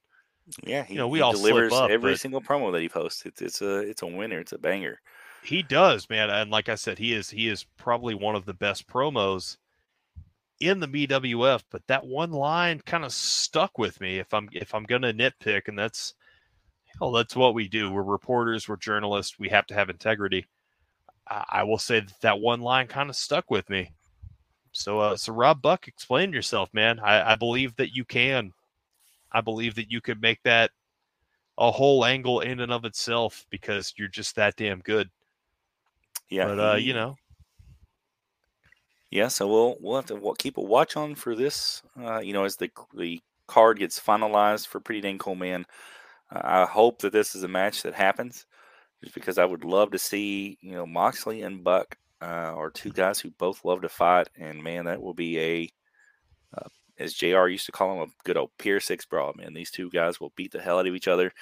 Yeah, 0.63 0.85
he, 0.85 0.95
you 0.95 0.99
know 0.99 1.09
we 1.09 1.21
all 1.21 1.33
delivers 1.33 1.73
up, 1.73 1.91
every 1.91 2.17
single 2.17 2.41
promo 2.41 2.73
that 2.73 2.81
he 2.81 2.89
posts. 2.89 3.27
It's 3.27 3.43
it's 3.43 3.63
a 3.63 3.79
it's 3.79 4.03
a 4.03 4.07
winner. 4.07 4.39
It's 4.39 4.53
a 4.53 4.59
banger. 4.59 5.01
He 5.43 5.63
does, 5.63 6.09
man, 6.09 6.31
and 6.31 6.51
like 6.51 6.69
I 6.69 6.77
said, 6.77 6.99
he 6.99 7.13
is 7.13 7.31
he 7.31 7.49
is 7.49 7.65
probably 7.77 8.15
one 8.15 8.37
of 8.37 8.47
the 8.47 8.55
best 8.55 8.87
promos 8.87 9.57
in 10.61 10.81
the 10.81 10.89
BWF. 10.89 11.65
But 11.71 11.83
that 11.89 12.07
one 12.07 12.31
line 12.31 12.81
kind 12.87 13.05
of 13.05 13.13
stuck 13.13 13.77
with 13.77 14.01
me. 14.01 14.19
If 14.19 14.33
I'm 14.33 14.49
if 14.53 14.75
I'm 14.75 14.85
gonna 14.85 15.13
nitpick, 15.13 15.67
and 15.67 15.79
that's 15.79 16.15
hell, 16.99 17.11
that's 17.11 17.35
what 17.35 17.55
we 17.55 17.69
do. 17.69 17.91
We're 17.91 18.03
reporters. 18.03 18.69
We're 18.69 18.77
journalists. 18.77 19.39
We 19.39 19.49
have 19.49 19.67
to 19.67 19.75
have 19.75 19.91
integrity. 19.91 20.47
I 21.29 21.63
will 21.65 21.79
say 21.79 22.01
that 22.01 22.21
that 22.21 22.41
one 22.41 22.61
line 22.61 22.87
kind 22.87 23.11
of 23.11 23.17
stuck 23.17 23.51
with 23.51 23.69
me. 23.69 23.91
So, 24.73 25.01
uh, 25.01 25.17
so 25.17 25.33
Rob 25.33 25.63
Buck, 25.63 25.89
explain 25.89 26.33
yourself, 26.33 26.69
man. 26.73 27.01
I, 27.01 27.33
I 27.33 27.35
believe 27.35 27.75
that 27.77 27.97
you 27.97 28.05
can. 28.05 28.53
I 29.33 29.41
believe 29.41 29.75
that 29.77 29.91
you 29.91 30.01
could 30.01 30.21
make 30.21 30.43
that 30.45 30.71
a 31.59 31.71
whole 31.71 32.05
angle 32.05 32.41
in 32.41 32.61
and 32.61 32.71
of 32.71 32.85
itself 32.85 33.47
because 33.51 33.95
you're 33.97 34.09
just 34.09 34.37
that 34.37 34.57
damn 34.57 34.81
good. 34.81 35.11
Yeah, 36.29 36.47
but 36.47 36.73
uh, 36.73 36.77
you 36.77 36.95
know. 36.95 37.17
Yeah, 39.11 39.29
so 39.29 39.49
we'll 39.49 39.77
we'll 39.81 39.97
have 39.97 40.07
to 40.07 40.35
keep 40.39 40.59
a 40.59 40.63
watch 40.63 40.97
on 40.97 41.15
for 41.15 41.35
this. 41.35 41.83
Uh, 41.99 42.19
you 42.19 42.33
know, 42.33 42.45
as 42.45 42.57
the 42.57 42.71
the 42.95 43.21
card 43.47 43.79
gets 43.79 43.99
finalized 43.99 44.67
for 44.67 44.81
Pretty 44.81 45.01
Dang 45.01 45.19
Cool 45.19 45.37
Man. 45.37 45.65
Uh, 46.31 46.41
I 46.43 46.65
hope 46.67 47.01
that 47.01 47.13
this 47.13 47.35
is 47.35 47.43
a 47.43 47.49
match 47.49 47.83
that 47.83 47.95
happens 47.95 48.47
just 49.03 49.15
because 49.15 49.39
I 49.39 49.45
would 49.45 49.65
love 49.65 49.93
to 49.93 49.99
see, 49.99 50.59
you 50.61 50.73
know, 50.73 50.87
Moxley 50.87 51.43
and 51.43 51.63
Buck 51.63 51.97
uh, 52.23 52.25
are 52.25 52.71
two 52.71 52.91
guys 52.91 53.21
who 53.21 53.31
both 53.31 53.65
love 53.65 53.83
to 53.83 53.89
fight, 53.89 54.29
and 54.39 54.63
man, 54.63 54.87
that 54.87 55.03
will 55.03 55.15
be 55.15 55.39
a, 55.39 55.71
uh, 56.57 56.69
as 56.99 57.15
Jr. 57.15 57.49
used 57.49 57.67
to 57.67 57.73
call 57.73 57.99
them, 57.99 58.09
a 58.09 58.23
good 58.25 58.37
old 58.37 58.51
Pier 58.59 58.81
Six 58.81 59.05
brawl. 59.05 59.35
Man, 59.37 59.55
these 59.55 59.71
two 59.71 59.91
guys 59.91 60.21
will 60.21 60.33
beat 60.37 60.53
the 60.53 60.61
hell 60.61 60.79
out 60.79 60.87
of 60.87 60.95
each 60.95 61.09
other, 61.09 61.33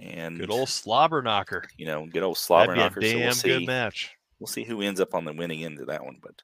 and 0.00 0.38
good 0.38 0.50
old 0.50 0.68
slobber 0.68 1.22
knocker. 1.22 1.64
You 1.76 1.86
know, 1.86 2.06
good 2.06 2.22
old 2.22 2.38
slobber 2.38 2.76
knocker. 2.76 3.00
Damn 3.00 3.12
so 3.12 3.18
we'll 3.18 3.32
see, 3.32 3.48
good 3.48 3.66
match. 3.66 4.10
We'll 4.38 4.46
see 4.46 4.64
who 4.64 4.80
ends 4.80 5.00
up 5.00 5.14
on 5.14 5.24
the 5.24 5.32
winning 5.32 5.64
end 5.64 5.80
of 5.80 5.88
that 5.88 6.04
one, 6.04 6.18
but. 6.22 6.42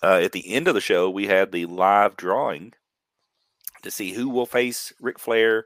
Uh, 0.00 0.20
at 0.22 0.30
the 0.30 0.54
end 0.54 0.68
of 0.68 0.74
the 0.76 0.80
show, 0.80 1.10
we 1.10 1.26
had 1.26 1.50
the 1.50 1.66
live 1.66 2.16
drawing 2.16 2.72
to 3.82 3.90
see 3.90 4.12
who 4.12 4.28
will 4.28 4.46
face 4.46 4.92
Ric 5.00 5.18
Flair 5.18 5.64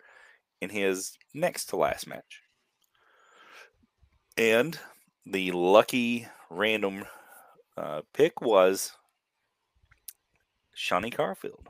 in 0.63 0.71
his 0.71 1.19
next 1.35 1.67
to 1.67 1.77
last 1.77 2.07
match. 2.07 2.42
And 4.37 4.79
the 5.27 5.53
lucky 5.53 6.27
random 6.51 7.05
uh, 7.77 8.03
pick 8.15 8.41
was 8.41 8.93
Shonny 10.77 11.13
Carfield. 11.13 11.69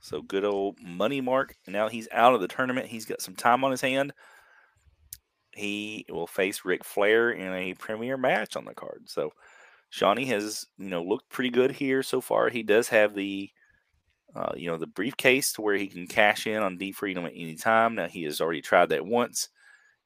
So 0.00 0.22
good 0.22 0.44
old 0.44 0.78
money 0.82 1.20
mark. 1.20 1.56
Now 1.66 1.88
he's 1.88 2.08
out 2.10 2.34
of 2.34 2.40
the 2.40 2.48
tournament. 2.48 2.86
He's 2.86 3.04
got 3.04 3.20
some 3.20 3.36
time 3.36 3.64
on 3.64 3.70
his 3.70 3.82
hand. 3.82 4.12
He 5.52 6.06
will 6.08 6.26
face 6.26 6.64
Ric 6.64 6.84
Flair 6.84 7.30
in 7.30 7.52
a 7.52 7.74
premier 7.74 8.16
match 8.16 8.56
on 8.56 8.64
the 8.64 8.74
card. 8.74 9.02
So 9.06 9.32
Shonny 9.92 10.26
has, 10.28 10.64
you 10.78 10.88
know, 10.88 11.02
looked 11.02 11.28
pretty 11.28 11.50
good 11.50 11.72
here 11.72 12.02
so 12.02 12.20
far. 12.20 12.48
He 12.48 12.62
does 12.62 12.88
have 12.88 13.14
the, 13.14 13.50
uh, 14.34 14.52
you 14.56 14.70
know, 14.70 14.78
the 14.78 14.86
briefcase 14.86 15.52
to 15.54 15.62
where 15.62 15.76
he 15.76 15.88
can 15.88 16.06
cash 16.06 16.46
in 16.46 16.62
on 16.62 16.78
D 16.78 16.92
Freedom 16.92 17.26
at 17.26 17.32
any 17.34 17.56
time. 17.56 17.96
Now 17.96 18.08
he 18.08 18.22
has 18.22 18.40
already 18.40 18.62
tried 18.62 18.88
that 18.90 19.04
once 19.04 19.48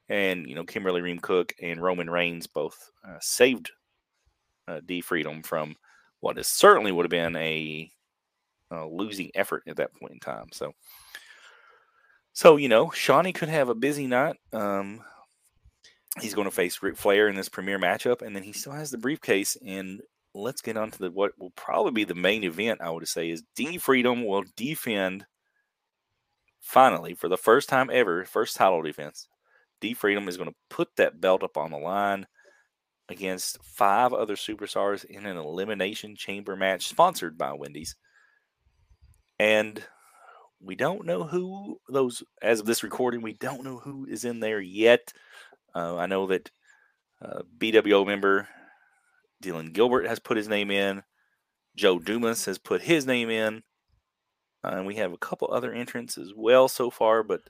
and 0.09 0.49
you 0.49 0.55
know 0.55 0.65
Kimberly 0.65 1.03
Ream 1.03 1.19
Cook 1.19 1.55
and 1.63 1.81
Roman 1.81 2.11
Reigns 2.11 2.47
both 2.47 2.91
uh, 3.07 3.19
saved 3.21 3.71
uh, 4.69 4.81
D 4.85 5.01
Freedom 5.01 5.43
from 5.43 5.77
what 6.21 6.39
is 6.39 6.49
certainly 6.49 6.93
would 6.93 7.05
have 7.05 7.11
been 7.11 7.37
a 7.37 7.91
losing 8.91 9.31
effort 9.35 9.63
at 9.67 9.77
that 9.77 9.95
point 9.95 10.13
in 10.13 10.21
time. 10.21 10.47
So, 10.53 10.73
so 12.33 12.57
you 12.57 12.69
know, 12.69 12.87
Shonny 12.87 13.35
could 13.35 13.49
have 13.49 13.69
a 13.69 13.75
busy 13.75 14.07
night. 14.07 14.37
Um, 14.53 15.03
he's 16.21 16.35
going 16.35 16.49
to 16.49 16.55
face 16.55 16.83
Ric 16.83 16.97
Flair 16.97 17.29
in 17.29 17.37
this 17.37 17.49
premier 17.49 17.79
matchup, 17.79 18.23
and 18.23 18.35
then 18.35 18.43
he 18.43 18.53
still 18.53 18.73
has 18.73 18.91
the 18.91 18.99
briefcase. 18.99 19.57
And 19.65 20.01
let's 20.35 20.61
get 20.61 20.77
on 20.77 20.91
to 20.91 20.99
the 20.99 21.11
what 21.11 21.39
will 21.39 21.51
probably 21.51 21.93
be 21.93 22.05
the 22.05 22.15
main 22.15 22.45
event. 22.45 22.81
I 22.81 22.91
would 22.91 23.07
say 23.09 23.31
is 23.31 23.45
D 23.55 23.79
Freedom 23.79 24.25
will 24.25 24.45
defend 24.57 25.27
finally, 26.61 27.15
for 27.15 27.29
the 27.29 27.37
first 27.37 27.69
time 27.69 27.91
ever, 27.93 28.25
first 28.25 28.57
title 28.57 28.83
defense, 28.83 29.29
D 29.81 29.95
Freedom 29.95 30.29
is 30.29 30.37
going 30.37 30.49
to 30.49 30.57
put 30.71 30.89
that 30.97 31.21
belt 31.21 31.43
up 31.43 31.57
on 31.57 31.71
the 31.71 31.79
line 31.79 32.27
against 33.09 33.63
five 33.63 34.13
other 34.13 34.37
superstars 34.37 35.05
in 35.05 35.27
an 35.27 35.37
elimination 35.37 36.17
chamber 36.17 36.57
match 36.57 36.87
sponsored 36.87 37.37
by 37.37 37.53
Wendy's. 37.53 37.97
And 39.39 39.83
we 40.61 40.75
don't 40.75 41.05
know 41.05 41.25
who 41.25 41.81
those, 41.89 42.23
as 42.41 42.61
of 42.61 42.67
this 42.67 42.83
recording, 42.83 43.21
we 43.21 43.35
don't 43.35 43.65
know 43.65 43.79
who 43.79 44.07
is 44.07 44.25
in 44.25 44.41
there 44.41 44.61
yet. 44.61 45.13
Uh, 45.75 45.97
I 45.97 46.07
know 46.07 46.27
that 46.29 46.51
uh, 47.23 47.43
BWO 47.59 48.07
member 48.07 48.49
Dylan 49.43 49.73
Gilbert 49.73 50.07
has 50.07 50.19
put 50.19 50.37
his 50.37 50.49
name 50.49 50.71
in. 50.71 51.03
Joe 51.77 51.99
Dumas 51.99 52.45
has 52.47 52.59
put 52.59 52.83
his 52.83 53.05
name 53.05 53.29
in. 53.29 53.63
Uh, 54.65 54.77
and 54.77 54.87
we 54.87 54.95
have 54.95 55.13
a 55.13 55.19
couple 55.19 55.49
other 55.51 55.73
entrants 55.73 56.17
as 56.17 56.33
well 56.35 56.69
so 56.69 56.89
far, 56.89 57.23
but 57.23 57.41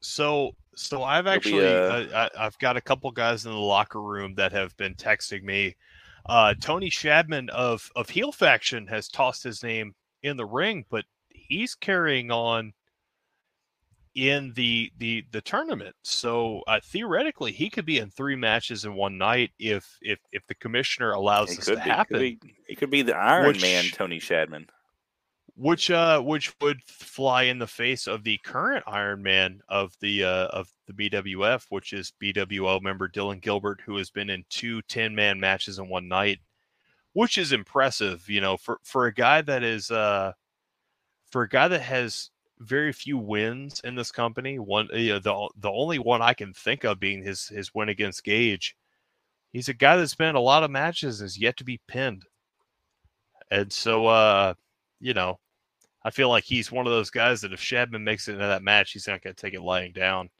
so 0.00 0.52
so 0.78 1.02
I've 1.02 1.26
actually 1.26 1.66
uh, 1.66 2.28
I, 2.36 2.44
have 2.44 2.58
got 2.58 2.76
a 2.76 2.80
couple 2.80 3.10
guys 3.10 3.44
in 3.44 3.52
the 3.52 3.58
locker 3.58 4.00
room 4.00 4.34
that 4.36 4.52
have 4.52 4.76
been 4.76 4.94
texting 4.94 5.42
me. 5.42 5.76
Uh, 6.26 6.54
Tony 6.60 6.90
Shadman 6.90 7.48
of 7.50 7.90
of 7.96 8.08
Heel 8.08 8.32
Faction 8.32 8.86
has 8.86 9.08
tossed 9.08 9.42
his 9.42 9.62
name 9.62 9.94
in 10.22 10.36
the 10.36 10.46
ring, 10.46 10.84
but 10.90 11.04
he's 11.30 11.74
carrying 11.74 12.30
on 12.30 12.72
in 14.14 14.52
the 14.54 14.92
the 14.98 15.24
the 15.32 15.40
tournament. 15.40 15.96
So 16.02 16.62
uh, 16.66 16.80
theoretically, 16.84 17.52
he 17.52 17.70
could 17.70 17.86
be 17.86 17.98
in 17.98 18.10
three 18.10 18.36
matches 18.36 18.84
in 18.84 18.94
one 18.94 19.18
night 19.18 19.50
if 19.58 19.98
if 20.00 20.20
if 20.32 20.46
the 20.46 20.54
commissioner 20.54 21.12
allows 21.12 21.54
this 21.54 21.66
to 21.66 21.74
be, 21.74 21.80
happen. 21.80 22.18
Could 22.18 22.40
be, 22.40 22.54
he 22.68 22.74
could 22.76 22.90
be 22.90 23.02
the 23.02 23.16
Iron 23.16 23.48
which, 23.48 23.62
Man, 23.62 23.84
Tony 23.92 24.18
Shadman. 24.18 24.68
Which 25.60 25.90
uh 25.90 26.20
which 26.20 26.54
would 26.60 26.84
fly 26.84 27.42
in 27.42 27.58
the 27.58 27.66
face 27.66 28.06
of 28.06 28.22
the 28.22 28.38
current 28.38 28.84
Iron 28.86 29.24
Man 29.24 29.60
of 29.68 29.92
the 30.00 30.22
uh 30.22 30.46
of 30.46 30.72
the 30.86 30.92
BWF, 30.92 31.66
which 31.68 31.92
is 31.92 32.12
BWO 32.22 32.80
member 32.80 33.08
Dylan 33.08 33.40
Gilbert, 33.40 33.80
who 33.84 33.96
has 33.96 34.08
been 34.08 34.30
in 34.30 34.44
two 34.50 34.82
10 34.82 35.16
man 35.16 35.40
matches 35.40 35.80
in 35.80 35.88
one 35.88 36.06
night, 36.06 36.38
which 37.12 37.36
is 37.38 37.50
impressive, 37.52 38.28
you 38.30 38.40
know, 38.40 38.56
for 38.56 38.78
for 38.84 39.06
a 39.06 39.12
guy 39.12 39.42
that 39.42 39.64
is 39.64 39.90
uh 39.90 40.32
for 41.32 41.42
a 41.42 41.48
guy 41.48 41.66
that 41.68 41.82
has 41.82 42.30
very 42.60 42.92
few 42.92 43.18
wins 43.18 43.80
in 43.82 43.96
this 43.96 44.12
company. 44.12 44.60
One, 44.60 44.88
you 44.92 45.14
know, 45.14 45.18
the 45.18 45.50
the 45.56 45.70
only 45.70 45.98
one 45.98 46.22
I 46.22 46.34
can 46.34 46.52
think 46.52 46.84
of 46.84 47.00
being 47.00 47.24
his 47.24 47.48
his 47.48 47.74
win 47.74 47.88
against 47.88 48.22
Gage. 48.22 48.76
He's 49.52 49.68
a 49.68 49.74
guy 49.74 49.96
that's 49.96 50.14
been 50.14 50.36
a 50.36 50.40
lot 50.40 50.62
of 50.62 50.70
matches 50.70 51.20
and 51.20 51.26
is 51.26 51.38
yet 51.38 51.56
to 51.56 51.64
be 51.64 51.80
pinned. 51.88 52.26
And 53.50 53.72
so, 53.72 54.06
uh, 54.06 54.54
you 55.00 55.14
know, 55.14 55.40
I 56.02 56.10
feel 56.10 56.28
like 56.28 56.44
he's 56.44 56.72
one 56.72 56.86
of 56.86 56.92
those 56.92 57.10
guys 57.10 57.40
that 57.40 57.52
if 57.52 57.60
Shadman 57.60 58.02
makes 58.02 58.28
it 58.28 58.34
into 58.34 58.46
that 58.46 58.62
match, 58.62 58.92
he's 58.92 59.08
not 59.08 59.22
going 59.22 59.34
to 59.34 59.40
take 59.40 59.54
it 59.54 59.62
lying 59.62 59.92
down. 59.92 60.30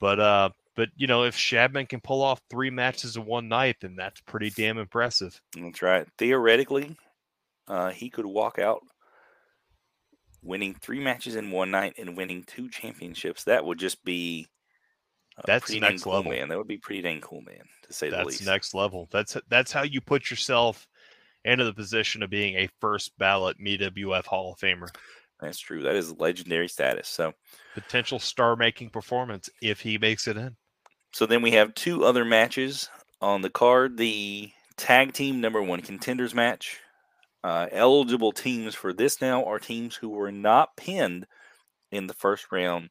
But, 0.00 0.18
uh, 0.18 0.50
but 0.74 0.88
you 0.96 1.06
know, 1.06 1.24
if 1.24 1.36
Shadman 1.36 1.88
can 1.88 2.00
pull 2.00 2.22
off 2.22 2.40
three 2.50 2.70
matches 2.70 3.16
in 3.16 3.24
one 3.24 3.48
night, 3.48 3.76
then 3.80 3.94
that's 3.94 4.20
pretty 4.22 4.50
damn 4.50 4.78
impressive. 4.78 5.40
That's 5.56 5.80
right. 5.80 6.06
Theoretically, 6.18 6.96
uh, 7.68 7.90
he 7.90 8.10
could 8.10 8.26
walk 8.26 8.58
out 8.58 8.82
winning 10.42 10.74
three 10.74 11.00
matches 11.00 11.36
in 11.36 11.50
one 11.50 11.70
night 11.70 11.94
and 11.98 12.16
winning 12.16 12.44
two 12.44 12.68
championships, 12.68 13.44
that 13.44 13.64
would 13.64 13.78
just 13.78 14.04
be 14.04 14.48
that's 15.46 15.72
next 15.72 16.02
cool, 16.02 16.14
level, 16.14 16.32
man. 16.32 16.48
That 16.48 16.58
would 16.58 16.68
be 16.68 16.78
pretty 16.78 17.02
dang 17.02 17.20
cool, 17.20 17.40
man, 17.40 17.62
to 17.86 17.92
say 17.92 18.10
that's 18.10 18.20
the 18.20 18.26
least. 18.26 18.38
That's 18.40 18.48
next 18.48 18.74
level. 18.74 19.08
That's 19.10 19.36
that's 19.48 19.72
how 19.72 19.82
you 19.82 20.00
put 20.00 20.30
yourself 20.30 20.86
into 21.44 21.64
the 21.64 21.74
position 21.74 22.22
of 22.22 22.30
being 22.30 22.56
a 22.56 22.68
first 22.80 23.16
ballot 23.18 23.58
MWF 23.58 24.24
Hall 24.26 24.52
of 24.52 24.58
Famer. 24.58 24.88
That's 25.40 25.58
true. 25.58 25.82
That 25.82 25.96
is 25.96 26.18
legendary 26.18 26.68
status. 26.68 27.08
So 27.08 27.32
potential 27.74 28.18
star 28.18 28.54
making 28.54 28.90
performance 28.90 29.50
if 29.60 29.80
he 29.80 29.98
makes 29.98 30.28
it 30.28 30.36
in. 30.36 30.56
So 31.12 31.26
then 31.26 31.42
we 31.42 31.50
have 31.52 31.74
two 31.74 32.04
other 32.04 32.24
matches 32.24 32.88
on 33.20 33.42
the 33.42 33.50
card. 33.50 33.96
The 33.96 34.50
tag 34.76 35.12
team 35.12 35.40
number 35.40 35.62
one 35.62 35.80
contenders 35.80 36.34
match 36.34 36.80
uh, 37.44 37.66
eligible 37.72 38.32
teams 38.32 38.74
for 38.74 38.92
this 38.92 39.20
now 39.20 39.44
are 39.44 39.58
teams 39.58 39.96
who 39.96 40.10
were 40.10 40.32
not 40.32 40.76
pinned 40.76 41.26
in 41.90 42.06
the 42.06 42.14
first 42.14 42.46
round 42.52 42.90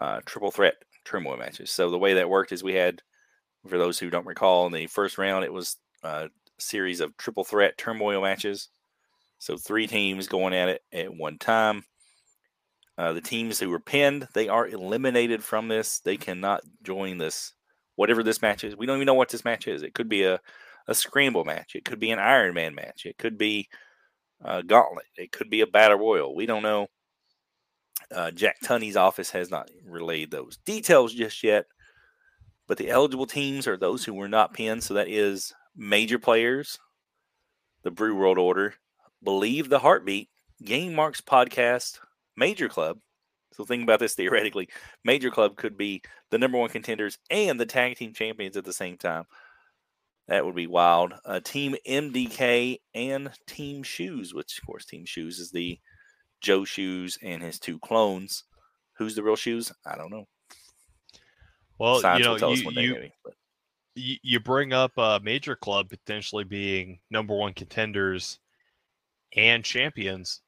uh, 0.00 0.20
triple 0.26 0.50
threat 0.50 0.74
turmoil 1.04 1.36
matches. 1.36 1.70
So 1.70 1.90
the 1.90 1.98
way 1.98 2.14
that 2.14 2.28
worked 2.28 2.52
is 2.52 2.62
we 2.62 2.74
had, 2.74 3.02
for 3.66 3.78
those 3.78 3.98
who 3.98 4.10
don't 4.10 4.26
recall, 4.26 4.66
in 4.66 4.72
the 4.72 4.86
first 4.86 5.18
round 5.18 5.44
it 5.44 5.52
was 5.52 5.76
a 6.02 6.28
series 6.58 7.00
of 7.00 7.16
triple 7.16 7.44
threat 7.44 7.78
turmoil 7.78 8.22
matches. 8.22 8.68
So 9.38 9.56
three 9.56 9.86
teams 9.86 10.28
going 10.28 10.54
at 10.54 10.68
it 10.68 10.82
at 10.92 11.14
one 11.14 11.38
time. 11.38 11.84
Uh, 12.96 13.12
the 13.12 13.20
teams 13.20 13.60
who 13.60 13.70
were 13.70 13.78
pinned, 13.78 14.26
they 14.34 14.48
are 14.48 14.66
eliminated 14.66 15.44
from 15.44 15.68
this. 15.68 16.00
They 16.00 16.16
cannot 16.16 16.62
join 16.82 17.18
this, 17.18 17.54
whatever 17.94 18.24
this 18.24 18.42
match 18.42 18.64
is. 18.64 18.76
We 18.76 18.86
don't 18.86 18.96
even 18.96 19.06
know 19.06 19.14
what 19.14 19.28
this 19.28 19.44
match 19.44 19.68
is. 19.68 19.82
It 19.82 19.94
could 19.94 20.08
be 20.08 20.24
a 20.24 20.40
a 20.88 20.94
scramble 20.94 21.44
match. 21.44 21.74
It 21.74 21.84
could 21.84 22.00
be 22.00 22.10
an 22.10 22.18
Iron 22.18 22.54
Man 22.54 22.74
match. 22.74 23.04
It 23.04 23.18
could 23.18 23.38
be 23.38 23.68
a 24.40 24.62
gauntlet. 24.62 25.04
It 25.16 25.30
could 25.30 25.50
be 25.50 25.60
a 25.60 25.66
battle 25.66 25.98
royal. 25.98 26.34
We 26.34 26.46
don't 26.46 26.62
know. 26.62 26.88
Uh, 28.10 28.30
Jack 28.30 28.56
Tunney's 28.64 28.96
office 28.96 29.30
has 29.30 29.50
not 29.50 29.70
relayed 29.86 30.30
those 30.30 30.56
details 30.64 31.12
just 31.12 31.44
yet. 31.44 31.66
But 32.66 32.78
the 32.78 32.88
eligible 32.88 33.26
teams 33.26 33.66
are 33.66 33.76
those 33.76 34.04
who 34.04 34.14
were 34.14 34.28
not 34.28 34.54
pinned. 34.54 34.82
So 34.82 34.94
that 34.94 35.08
is 35.08 35.52
major 35.78 36.18
players, 36.18 36.78
the 37.84 37.90
Brew 37.90 38.16
World 38.16 38.36
Order, 38.36 38.74
Believe 39.22 39.68
the 39.68 39.78
Heartbeat, 39.78 40.28
Game 40.62 40.94
Marks 40.94 41.20
Podcast, 41.20 42.00
Major 42.36 42.68
Club. 42.68 42.98
So 43.52 43.64
think 43.64 43.84
about 43.84 44.00
this 44.00 44.14
theoretically. 44.16 44.68
Major 45.04 45.30
Club 45.30 45.56
could 45.56 45.78
be 45.78 46.02
the 46.30 46.38
number 46.38 46.58
one 46.58 46.68
contenders 46.68 47.16
and 47.30 47.58
the 47.58 47.66
tag 47.66 47.96
team 47.96 48.12
champions 48.12 48.56
at 48.56 48.64
the 48.64 48.72
same 48.72 48.98
time. 48.98 49.24
That 50.26 50.44
would 50.44 50.56
be 50.56 50.66
wild. 50.66 51.14
Uh, 51.24 51.40
Team 51.40 51.74
MDK 51.88 52.80
and 52.94 53.30
Team 53.46 53.82
Shoes, 53.82 54.34
which 54.34 54.58
of 54.58 54.66
course 54.66 54.84
Team 54.84 55.06
Shoes 55.06 55.38
is 55.38 55.50
the 55.50 55.78
Joe 56.42 56.66
Shoes 56.66 57.18
and 57.22 57.42
his 57.42 57.58
two 57.58 57.78
clones. 57.78 58.44
Who's 58.98 59.14
the 59.14 59.22
real 59.22 59.36
Shoes? 59.36 59.72
I 59.86 59.96
don't 59.96 60.10
know. 60.10 60.26
Well, 61.78 62.00
Science 62.00 62.26
you 62.26 62.38
know, 62.38 62.52
you, 62.52 62.70
you, 62.72 63.10
you, 63.98 64.40
bring 64.40 64.72
up 64.72 64.92
a 64.96 65.20
major 65.22 65.56
club 65.56 65.90
potentially 65.90 66.44
being 66.44 67.00
number 67.10 67.34
one 67.34 67.52
contenders 67.54 68.38
and 69.36 69.64
champions. 69.64 70.40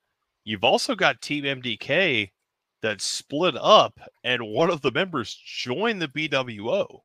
You've 0.45 0.65
also 0.65 0.95
got 0.95 1.21
Team 1.21 1.45
MDK 1.45 2.31
that 2.83 3.01
split 3.01 3.57
up, 3.61 3.99
and 4.25 4.43
one 4.43 4.71
of 4.71 4.81
the 4.81 4.91
members 4.91 5.35
joined 5.35 6.01
the 6.01 6.09
BWO. 6.09 7.01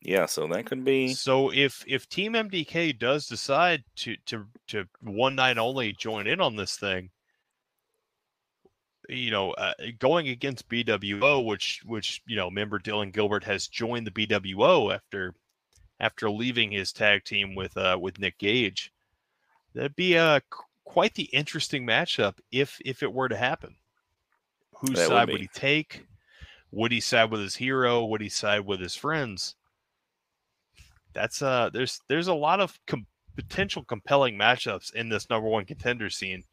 Yeah, 0.00 0.26
so 0.26 0.48
that 0.48 0.66
could 0.66 0.84
be. 0.84 1.14
So 1.14 1.52
if 1.52 1.84
if 1.86 2.08
Team 2.08 2.32
MDK 2.32 2.98
does 2.98 3.28
decide 3.28 3.84
to 3.96 4.16
to 4.26 4.46
to 4.68 4.88
one 5.00 5.36
night 5.36 5.58
only 5.58 5.92
join 5.92 6.26
in 6.26 6.40
on 6.40 6.56
this 6.56 6.76
thing, 6.76 7.10
you 9.08 9.30
know, 9.30 9.52
uh, 9.52 9.74
going 10.00 10.28
against 10.28 10.68
BWO, 10.68 11.44
which 11.44 11.82
which 11.84 12.20
you 12.26 12.34
know, 12.34 12.50
member 12.50 12.80
Dylan 12.80 13.12
Gilbert 13.12 13.44
has 13.44 13.68
joined 13.68 14.06
the 14.06 14.10
BWO 14.10 14.92
after 14.92 15.34
after 16.02 16.30
leaving 16.30 16.70
his 16.70 16.92
tag 16.92 17.24
team 17.24 17.54
with 17.54 17.74
uh 17.78 17.96
with 17.98 18.18
Nick 18.18 18.36
Gage, 18.36 18.92
that'd 19.74 19.96
be 19.96 20.14
a 20.14 20.24
uh, 20.24 20.40
quite 20.84 21.14
the 21.14 21.24
interesting 21.24 21.86
matchup 21.86 22.34
if 22.50 22.78
if 22.84 23.02
it 23.02 23.12
were 23.12 23.30
to 23.30 23.36
happen. 23.36 23.76
Whose 24.80 24.98
that 24.98 25.08
side 25.08 25.28
would, 25.28 25.32
would 25.32 25.40
he 25.40 25.48
take? 25.48 26.04
Would 26.72 26.92
he 26.92 27.00
side 27.00 27.30
with 27.30 27.40
his 27.40 27.56
hero? 27.56 28.04
Would 28.04 28.20
he 28.20 28.28
side 28.28 28.66
with 28.66 28.80
his 28.80 28.94
friends? 28.94 29.54
that's 31.12 31.42
uh 31.42 31.70
there's 31.72 32.00
there's 32.08 32.28
a 32.28 32.34
lot 32.34 32.60
of 32.60 32.78
com- 32.86 33.06
potential 33.36 33.84
compelling 33.84 34.38
matchups 34.38 34.94
in 34.94 35.08
this 35.08 35.28
number 35.30 35.48
one 35.48 35.64
contender 35.64 36.10
scene. 36.10 36.44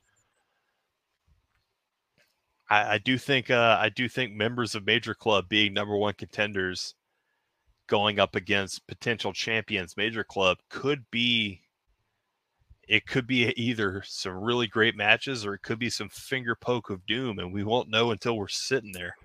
I, 2.69 2.93
I 2.93 2.97
do 2.99 3.17
think 3.17 3.49
uh, 3.49 3.77
I 3.79 3.89
do 3.89 4.07
think 4.07 4.33
members 4.33 4.75
of 4.75 4.85
Major 4.85 5.13
Club 5.13 5.49
being 5.49 5.73
number 5.73 5.95
one 5.95 6.13
contenders 6.13 6.95
going 7.89 8.19
up 8.19 8.35
against 8.35 8.87
potential 8.87 9.33
champions 9.33 9.97
Major 9.97 10.23
Club 10.23 10.59
could 10.69 11.03
be 11.11 11.61
it 12.87 13.05
could 13.05 13.27
be 13.27 13.53
either 13.55 14.01
some 14.05 14.33
really 14.33 14.65
great 14.65 14.95
matches 14.95 15.45
or 15.45 15.53
it 15.53 15.61
could 15.61 15.77
be 15.77 15.89
some 15.89 16.09
finger 16.09 16.55
poke 16.55 16.89
of 16.89 17.05
doom 17.05 17.37
and 17.37 17.53
we 17.53 17.63
won't 17.63 17.89
know 17.89 18.11
until 18.11 18.35
we're 18.35 18.47
sitting 18.47 18.91
there. 18.91 19.15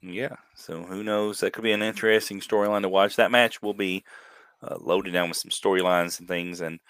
Yeah, 0.00 0.36
so 0.56 0.82
who 0.82 1.04
knows? 1.04 1.40
That 1.40 1.52
could 1.52 1.62
be 1.62 1.72
an 1.72 1.82
interesting 1.82 2.40
storyline 2.40 2.82
to 2.82 2.88
watch. 2.88 3.16
That 3.16 3.30
match 3.30 3.62
will 3.62 3.74
be 3.74 4.02
uh, 4.62 4.76
loaded 4.80 5.12
down 5.12 5.28
with 5.28 5.36
some 5.36 5.50
storylines 5.50 6.18
and 6.18 6.26
things. 6.26 6.60
And, 6.60 6.80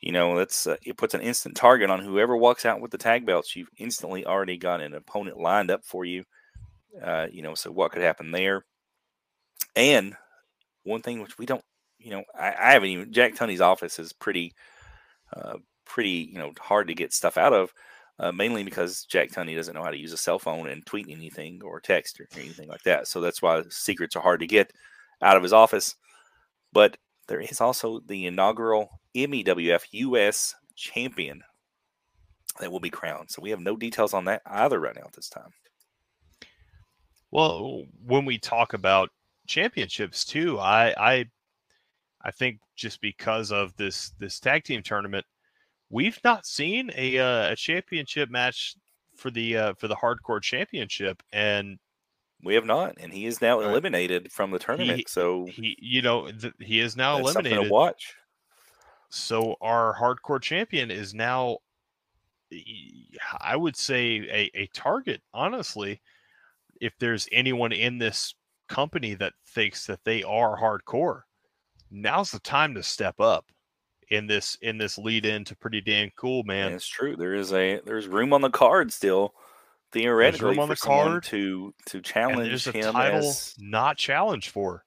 you 0.00 0.12
know, 0.12 0.36
that's 0.36 0.66
uh, 0.66 0.76
it 0.84 0.96
puts 0.96 1.14
an 1.14 1.20
instant 1.20 1.56
target 1.56 1.90
on 1.90 2.00
whoever 2.00 2.36
walks 2.36 2.64
out 2.64 2.80
with 2.80 2.90
the 2.90 2.98
tag 2.98 3.26
belts. 3.26 3.56
You've 3.56 3.70
instantly 3.78 4.24
already 4.24 4.56
got 4.56 4.82
an 4.82 4.94
opponent 4.94 5.38
lined 5.38 5.70
up 5.70 5.84
for 5.84 6.04
you. 6.04 6.24
Uh, 7.02 7.26
you 7.32 7.42
know, 7.42 7.54
so 7.54 7.72
what 7.72 7.90
could 7.90 8.02
happen 8.02 8.30
there? 8.30 8.64
And 9.74 10.14
one 10.84 11.02
thing 11.02 11.20
which 11.20 11.38
we 11.38 11.46
don't, 11.46 11.64
you 11.98 12.10
know, 12.10 12.24
I, 12.38 12.54
I 12.58 12.72
haven't 12.72 12.90
even, 12.90 13.12
Jack 13.12 13.34
Tunney's 13.34 13.60
office 13.60 13.98
is 13.98 14.12
pretty, 14.12 14.52
uh, 15.34 15.56
pretty, 15.84 16.30
you 16.32 16.38
know, 16.38 16.52
hard 16.60 16.88
to 16.88 16.94
get 16.94 17.12
stuff 17.12 17.36
out 17.36 17.52
of. 17.52 17.72
uh, 18.18 18.32
mainly 18.32 18.62
because 18.62 19.04
Jack 19.04 19.30
Tunney 19.30 19.56
doesn't 19.56 19.74
know 19.74 19.82
how 19.82 19.90
to 19.90 19.98
use 19.98 20.12
a 20.12 20.16
cell 20.16 20.38
phone 20.38 20.68
and 20.68 20.86
tweet 20.86 21.08
anything 21.08 21.60
or 21.64 21.80
text 21.80 22.20
or 22.20 22.28
anything 22.36 22.68
like 22.68 22.82
that. 22.82 23.08
So 23.08 23.20
that's 23.20 23.42
why 23.42 23.62
secrets 23.70 24.14
are 24.14 24.22
hard 24.22 24.40
to 24.40 24.46
get 24.46 24.72
out 25.20 25.36
of 25.36 25.42
his 25.42 25.52
office. 25.52 25.96
But 26.72 26.96
there 27.26 27.40
is 27.40 27.60
also 27.60 28.00
the 28.06 28.26
inaugural 28.26 29.00
MEWF 29.16 29.86
US 29.92 30.54
champion 30.76 31.42
that 32.60 32.70
will 32.70 32.80
be 32.80 32.90
crowned. 32.90 33.30
So 33.30 33.42
we 33.42 33.50
have 33.50 33.60
no 33.60 33.76
details 33.76 34.14
on 34.14 34.26
that 34.26 34.42
either 34.46 34.78
right 34.78 34.94
now 34.94 35.06
at 35.06 35.12
this 35.14 35.28
time. 35.28 35.50
Well, 37.32 37.82
when 38.06 38.24
we 38.26 38.38
talk 38.38 38.74
about 38.74 39.10
championships 39.46 40.24
too, 40.24 40.58
I 40.58 40.94
I 40.96 41.24
I 42.22 42.30
think 42.30 42.60
just 42.76 43.00
because 43.00 43.52
of 43.52 43.76
this 43.76 44.12
this 44.18 44.40
tag 44.40 44.64
team 44.64 44.82
tournament, 44.82 45.26
we've 45.90 46.18
not 46.24 46.46
seen 46.46 46.90
a 46.96 47.18
uh, 47.18 47.52
a 47.52 47.56
championship 47.56 48.30
match 48.30 48.76
for 49.16 49.30
the 49.30 49.56
uh, 49.56 49.74
for 49.74 49.88
the 49.88 49.96
hardcore 49.96 50.42
championship, 50.42 51.22
and 51.32 51.78
we 52.42 52.54
have 52.54 52.66
not, 52.66 52.96
and 53.00 53.12
he 53.12 53.26
is 53.26 53.40
now 53.40 53.60
eliminated 53.60 54.30
from 54.30 54.50
the 54.50 54.58
tournament. 54.58 54.98
He, 54.98 55.06
so 55.08 55.46
he, 55.46 55.76
you 55.80 56.02
know, 56.02 56.30
th- 56.30 56.54
he 56.60 56.80
is 56.80 56.96
now 56.96 57.18
eliminated. 57.18 57.64
To 57.64 57.70
watch. 57.70 58.14
So 59.08 59.56
our 59.60 59.96
hardcore 59.98 60.42
champion 60.42 60.90
is 60.90 61.14
now, 61.14 61.58
I 63.40 63.56
would 63.56 63.76
say, 63.76 64.16
a, 64.28 64.50
a 64.54 64.66
target. 64.74 65.22
Honestly, 65.32 66.00
if 66.80 66.92
there's 66.98 67.28
anyone 67.32 67.72
in 67.72 67.98
this 67.98 68.34
company 68.68 69.14
that 69.14 69.32
thinks 69.46 69.86
that 69.86 70.04
they 70.04 70.22
are 70.22 70.58
hardcore, 70.58 71.22
now's 71.90 72.30
the 72.30 72.40
time 72.40 72.74
to 72.74 72.82
step 72.82 73.20
up 73.20 73.46
in 74.10 74.26
this 74.26 74.56
in 74.62 74.78
this 74.78 74.98
lead 74.98 75.24
in 75.26 75.44
to 75.44 75.56
pretty 75.56 75.80
damn 75.80 76.10
cool, 76.16 76.42
man. 76.44 76.72
It's 76.72 76.86
true. 76.86 77.16
There 77.16 77.34
is 77.34 77.52
a 77.52 77.80
there's 77.84 78.06
room 78.06 78.32
on 78.32 78.40
the 78.40 78.50
card 78.50 78.92
still. 78.92 79.34
Theoretically, 79.92 80.48
room 80.48 80.58
on 80.58 80.68
the 80.68 80.76
card 80.76 81.22
to 81.24 81.72
to 81.86 82.00
challenge 82.00 82.64
there's 82.64 82.66
a 82.66 82.92
title 82.92 83.18
as... 83.18 83.54
not 83.58 83.96
challenged 83.96 84.50
for. 84.50 84.84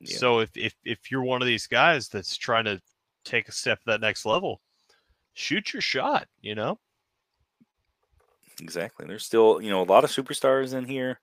Yeah. 0.00 0.16
So 0.16 0.40
if, 0.40 0.50
if 0.56 0.74
if 0.84 1.10
you're 1.10 1.24
one 1.24 1.42
of 1.42 1.46
these 1.46 1.66
guys 1.66 2.08
that's 2.08 2.36
trying 2.36 2.64
to 2.66 2.80
take 3.24 3.48
a 3.48 3.52
step 3.52 3.78
to 3.80 3.84
that 3.86 4.00
next 4.00 4.24
level, 4.24 4.60
shoot 5.32 5.72
your 5.72 5.82
shot. 5.82 6.28
You 6.40 6.54
know. 6.54 6.78
Exactly. 8.60 9.06
There's 9.06 9.24
still 9.24 9.60
you 9.60 9.70
know 9.70 9.82
a 9.82 9.84
lot 9.84 10.04
of 10.04 10.10
superstars 10.10 10.72
in 10.72 10.84
here. 10.84 11.18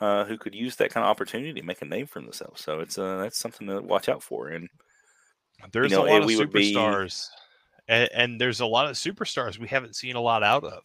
Uh, 0.00 0.24
who 0.24 0.38
could 0.38 0.54
use 0.54 0.76
that 0.76 0.90
kind 0.90 1.04
of 1.04 1.10
opportunity 1.10 1.52
to 1.52 1.66
make 1.66 1.82
a 1.82 1.84
name 1.84 2.06
for 2.06 2.20
themselves. 2.20 2.62
So 2.62 2.80
it's 2.80 2.96
uh, 2.96 3.18
that's 3.18 3.38
something 3.38 3.66
to 3.66 3.82
watch 3.82 4.08
out 4.08 4.22
for. 4.22 4.48
And 4.48 4.68
there's 5.72 5.90
you 5.90 5.98
know, 5.98 6.06
a 6.06 6.08
lot 6.08 6.22
of 6.22 6.28
superstars, 6.28 7.28
be... 7.86 7.92
and, 7.94 8.08
and, 8.14 8.40
there's 8.40 8.60
a 8.60 8.66
lot 8.66 8.86
of 8.86 8.96
superstars 8.96 9.58
we 9.58 9.68
haven't 9.68 9.96
seen 9.96 10.16
a 10.16 10.20
lot 10.20 10.42
out 10.42 10.64
of. 10.64 10.82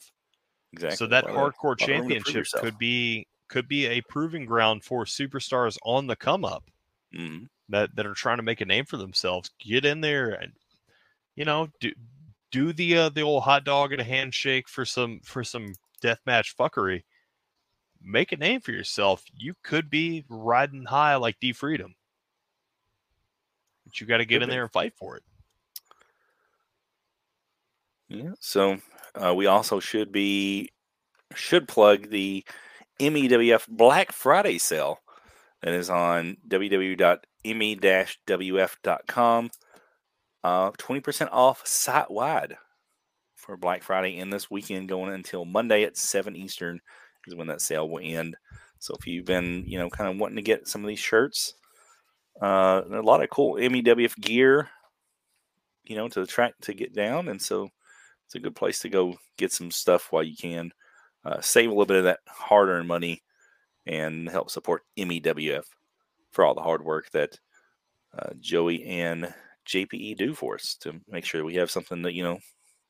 Exactly. 0.73 0.97
So 0.97 1.07
that 1.07 1.23
hardcore 1.23 1.77
championship 1.77 2.45
could 2.55 2.77
be 2.77 3.25
could 3.47 3.67
be 3.67 3.85
a 3.85 4.01
proving 4.09 4.45
ground 4.45 4.83
for 4.83 5.05
superstars 5.05 5.77
on 5.85 6.07
the 6.07 6.15
come 6.15 6.43
up 6.43 6.65
mm-hmm. 7.15 7.45
that 7.69 7.95
that 7.95 8.05
are 8.05 8.13
trying 8.13 8.37
to 8.37 8.43
make 8.43 8.61
a 8.61 8.65
name 8.65 8.85
for 8.85 8.97
themselves. 8.97 9.49
Get 9.59 9.85
in 9.85 10.01
there 10.01 10.31
and 10.31 10.51
you 11.35 11.45
know 11.45 11.69
do 11.79 11.91
do 12.51 12.73
the 12.73 12.97
uh, 12.97 13.09
the 13.09 13.21
old 13.21 13.43
hot 13.43 13.63
dog 13.63 13.91
and 13.91 14.01
a 14.01 14.05
handshake 14.05 14.67
for 14.67 14.83
some 14.83 15.21
for 15.23 15.43
some 15.43 15.73
death 16.01 16.19
match 16.25 16.55
fuckery. 16.57 17.03
Make 18.03 18.31
a 18.31 18.37
name 18.37 18.61
for 18.61 18.71
yourself. 18.71 19.23
You 19.35 19.55
could 19.63 19.89
be 19.89 20.25
riding 20.29 20.85
high 20.85 21.15
like 21.15 21.39
D 21.39 21.53
Freedom 21.53 21.95
but 23.85 24.01
you 24.01 24.07
got 24.07 24.17
to 24.17 24.25
get 24.25 24.41
in 24.41 24.49
there 24.49 24.63
and 24.63 24.71
fight 24.71 24.93
for 24.97 25.15
it. 25.17 25.23
Yeah. 28.09 28.31
So 28.39 28.79
uh, 29.15 29.33
we 29.33 29.45
also 29.45 29.79
should 29.79 30.11
be 30.11 30.71
should 31.33 31.67
plug 31.67 32.09
the 32.09 32.43
MEWF 32.99 33.67
Black 33.67 34.11
Friday 34.11 34.57
sale 34.57 34.99
that 35.61 35.73
is 35.73 35.89
on 35.89 36.37
www.me-wf.com. 36.47 37.11
Uh, 40.43 40.71
20% 40.71 41.29
off 41.31 41.65
site 41.65 42.11
wide 42.11 42.57
for 43.35 43.57
Black 43.57 43.81
Friday 43.81 44.19
and 44.19 44.31
this 44.31 44.51
weekend 44.51 44.87
going 44.87 45.11
until 45.11 45.43
Monday 45.45 45.83
at 45.83 45.97
7 45.97 46.35
Eastern 46.35 46.81
is 47.27 47.35
when 47.35 47.47
that 47.47 47.61
sale 47.61 47.89
will 47.89 48.01
end. 48.03 48.35
So 48.79 48.95
if 48.99 49.07
you've 49.07 49.25
been, 49.25 49.63
you 49.65 49.79
know, 49.79 49.89
kind 49.89 50.09
of 50.09 50.19
wanting 50.19 50.35
to 50.35 50.41
get 50.41 50.67
some 50.67 50.83
of 50.83 50.87
these 50.87 50.99
shirts, 50.99 51.55
uh, 52.41 52.81
a 52.91 53.01
lot 53.01 53.23
of 53.23 53.29
cool 53.29 53.55
MEWF 53.55 54.19
gear, 54.19 54.69
you 55.85 55.95
know, 55.95 56.07
to 56.07 56.19
the 56.19 56.27
track 56.27 56.53
to 56.61 56.73
get 56.73 56.93
down, 56.93 57.27
and 57.27 57.41
so 57.41 57.69
it's 58.25 58.35
a 58.35 58.39
good 58.39 58.55
place 58.55 58.79
to 58.79 58.89
go 58.89 59.15
get 59.37 59.51
some 59.51 59.71
stuff 59.71 60.11
while 60.11 60.23
you 60.23 60.35
can. 60.35 60.71
Uh, 61.23 61.41
save 61.41 61.69
a 61.69 61.71
little 61.71 61.85
bit 61.85 61.97
of 61.97 62.03
that 62.03 62.19
hard-earned 62.27 62.87
money 62.87 63.23
and 63.87 64.29
help 64.29 64.49
support 64.49 64.83
MEWF 64.97 65.63
for 66.31 66.45
all 66.45 66.53
the 66.53 66.61
hard 66.61 66.83
work 66.83 67.09
that 67.11 67.39
uh, 68.17 68.29
Joey 68.39 68.83
and 68.85 69.33
JPE 69.67 70.17
do 70.17 70.33
for 70.33 70.55
us 70.55 70.75
to 70.81 70.99
make 71.07 71.25
sure 71.25 71.43
we 71.43 71.55
have 71.55 71.71
something 71.71 72.01
that 72.03 72.13
you 72.13 72.23
know 72.23 72.39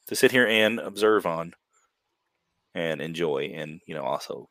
to 0.07 0.15
sit 0.15 0.31
here 0.31 0.47
and 0.47 0.79
observe 0.79 1.25
on 1.25 1.53
and 2.75 3.01
enjoy, 3.01 3.53
and 3.55 3.81
you 3.87 3.95
know 3.95 4.03
also 4.03 4.49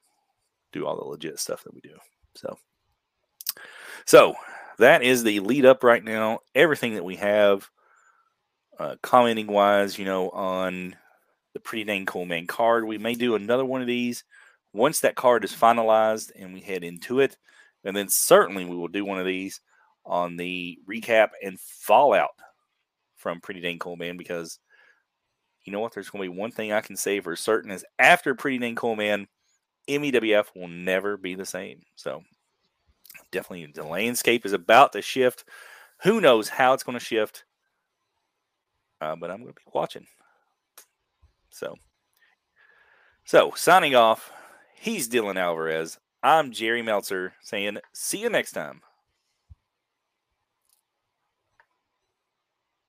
do 0.73 0.87
all 0.87 0.97
the 0.97 1.05
legit 1.05 1.39
stuff 1.39 1.63
that 1.63 1.75
we 1.75 1.81
do. 1.81 1.97
So, 2.35 2.59
so 4.07 4.35
that 4.79 5.05
is 5.05 5.23
the 5.23 5.39
lead 5.41 5.65
up 5.65 5.85
right 5.85 6.03
now. 6.03 6.41
Everything 6.55 6.95
that 6.95 7.05
we 7.05 7.17
have, 7.17 7.71
uh, 8.79 8.97
commenting 9.03 9.47
wise, 9.47 9.99
you 9.99 10.05
know, 10.05 10.31
on 10.31 10.97
the 11.53 11.61
pretty 11.61 11.85
dang 11.85 12.07
cool 12.07 12.25
man 12.25 12.47
card. 12.47 12.85
We 12.85 12.99
may 12.99 13.15
do 13.15 13.37
another 13.37 13.65
one 13.65 13.81
of 13.81 13.87
these 13.87 14.25
once 14.73 15.01
that 15.01 15.15
card 15.15 15.45
is 15.45 15.53
finalized 15.53 16.33
and 16.37 16.53
we 16.53 16.61
head 16.61 16.83
into 16.83 17.21
it. 17.21 17.37
And 17.85 17.97
then 17.97 18.09
certainly 18.09 18.65
we 18.65 18.77
will 18.77 18.89
do 18.89 19.05
one 19.05 19.21
of 19.21 19.27
these 19.27 19.61
on 20.05 20.37
the 20.37 20.79
recap 20.89 21.31
and 21.43 21.59
fallout 21.61 22.35
from 23.17 23.41
Pretty 23.41 23.61
Dang 23.61 23.79
Cool 23.79 23.97
Man 23.97 24.17
because 24.17 24.59
you 25.65 25.73
know 25.73 25.81
what? 25.81 25.93
There's 25.95 26.11
going 26.11 26.25
to 26.25 26.33
be 26.33 26.39
one 26.39 26.51
thing 26.51 26.73
I 26.73 26.81
can 26.81 26.97
say 26.97 27.21
for 27.21 27.35
certain 27.37 27.71
is 27.71 27.85
after 27.99 28.35
Pretty 28.35 28.59
Dang 28.59 28.75
Cool 28.75 28.97
Man, 28.97 29.27
MEWF 29.89 30.47
will 30.55 30.69
never 30.69 31.17
be 31.17 31.35
the 31.35 31.47
same. 31.47 31.83
So 31.97 32.23
definitely 33.31 33.73
the 33.75 33.85
landscape 33.85 34.45
is 34.45 34.53
about 34.53 34.93
to 34.93 35.03
shift. 35.03 35.45
Who 36.03 36.21
knows 36.21 36.49
how 36.49 36.75
it's 36.75 36.83
going 36.83 36.99
to 36.99 37.05
shift? 37.05 37.45
Uh, 39.01 39.17
but 39.17 39.31
I'm 39.31 39.39
going 39.39 39.53
to 39.53 39.61
be 39.61 39.71
watching. 39.73 40.07
So, 41.51 41.77
so 43.25 43.53
signing 43.57 43.95
off. 43.95 44.33
He's 44.75 45.09
Dylan 45.09 45.37
Alvarez. 45.37 45.99
I'm 46.23 46.53
Jerry 46.53 46.83
Meltzer 46.83 47.35
saying, 47.43 47.79
see 47.93 48.19
you 48.19 48.29
next 48.29 48.53
time. 48.53 48.81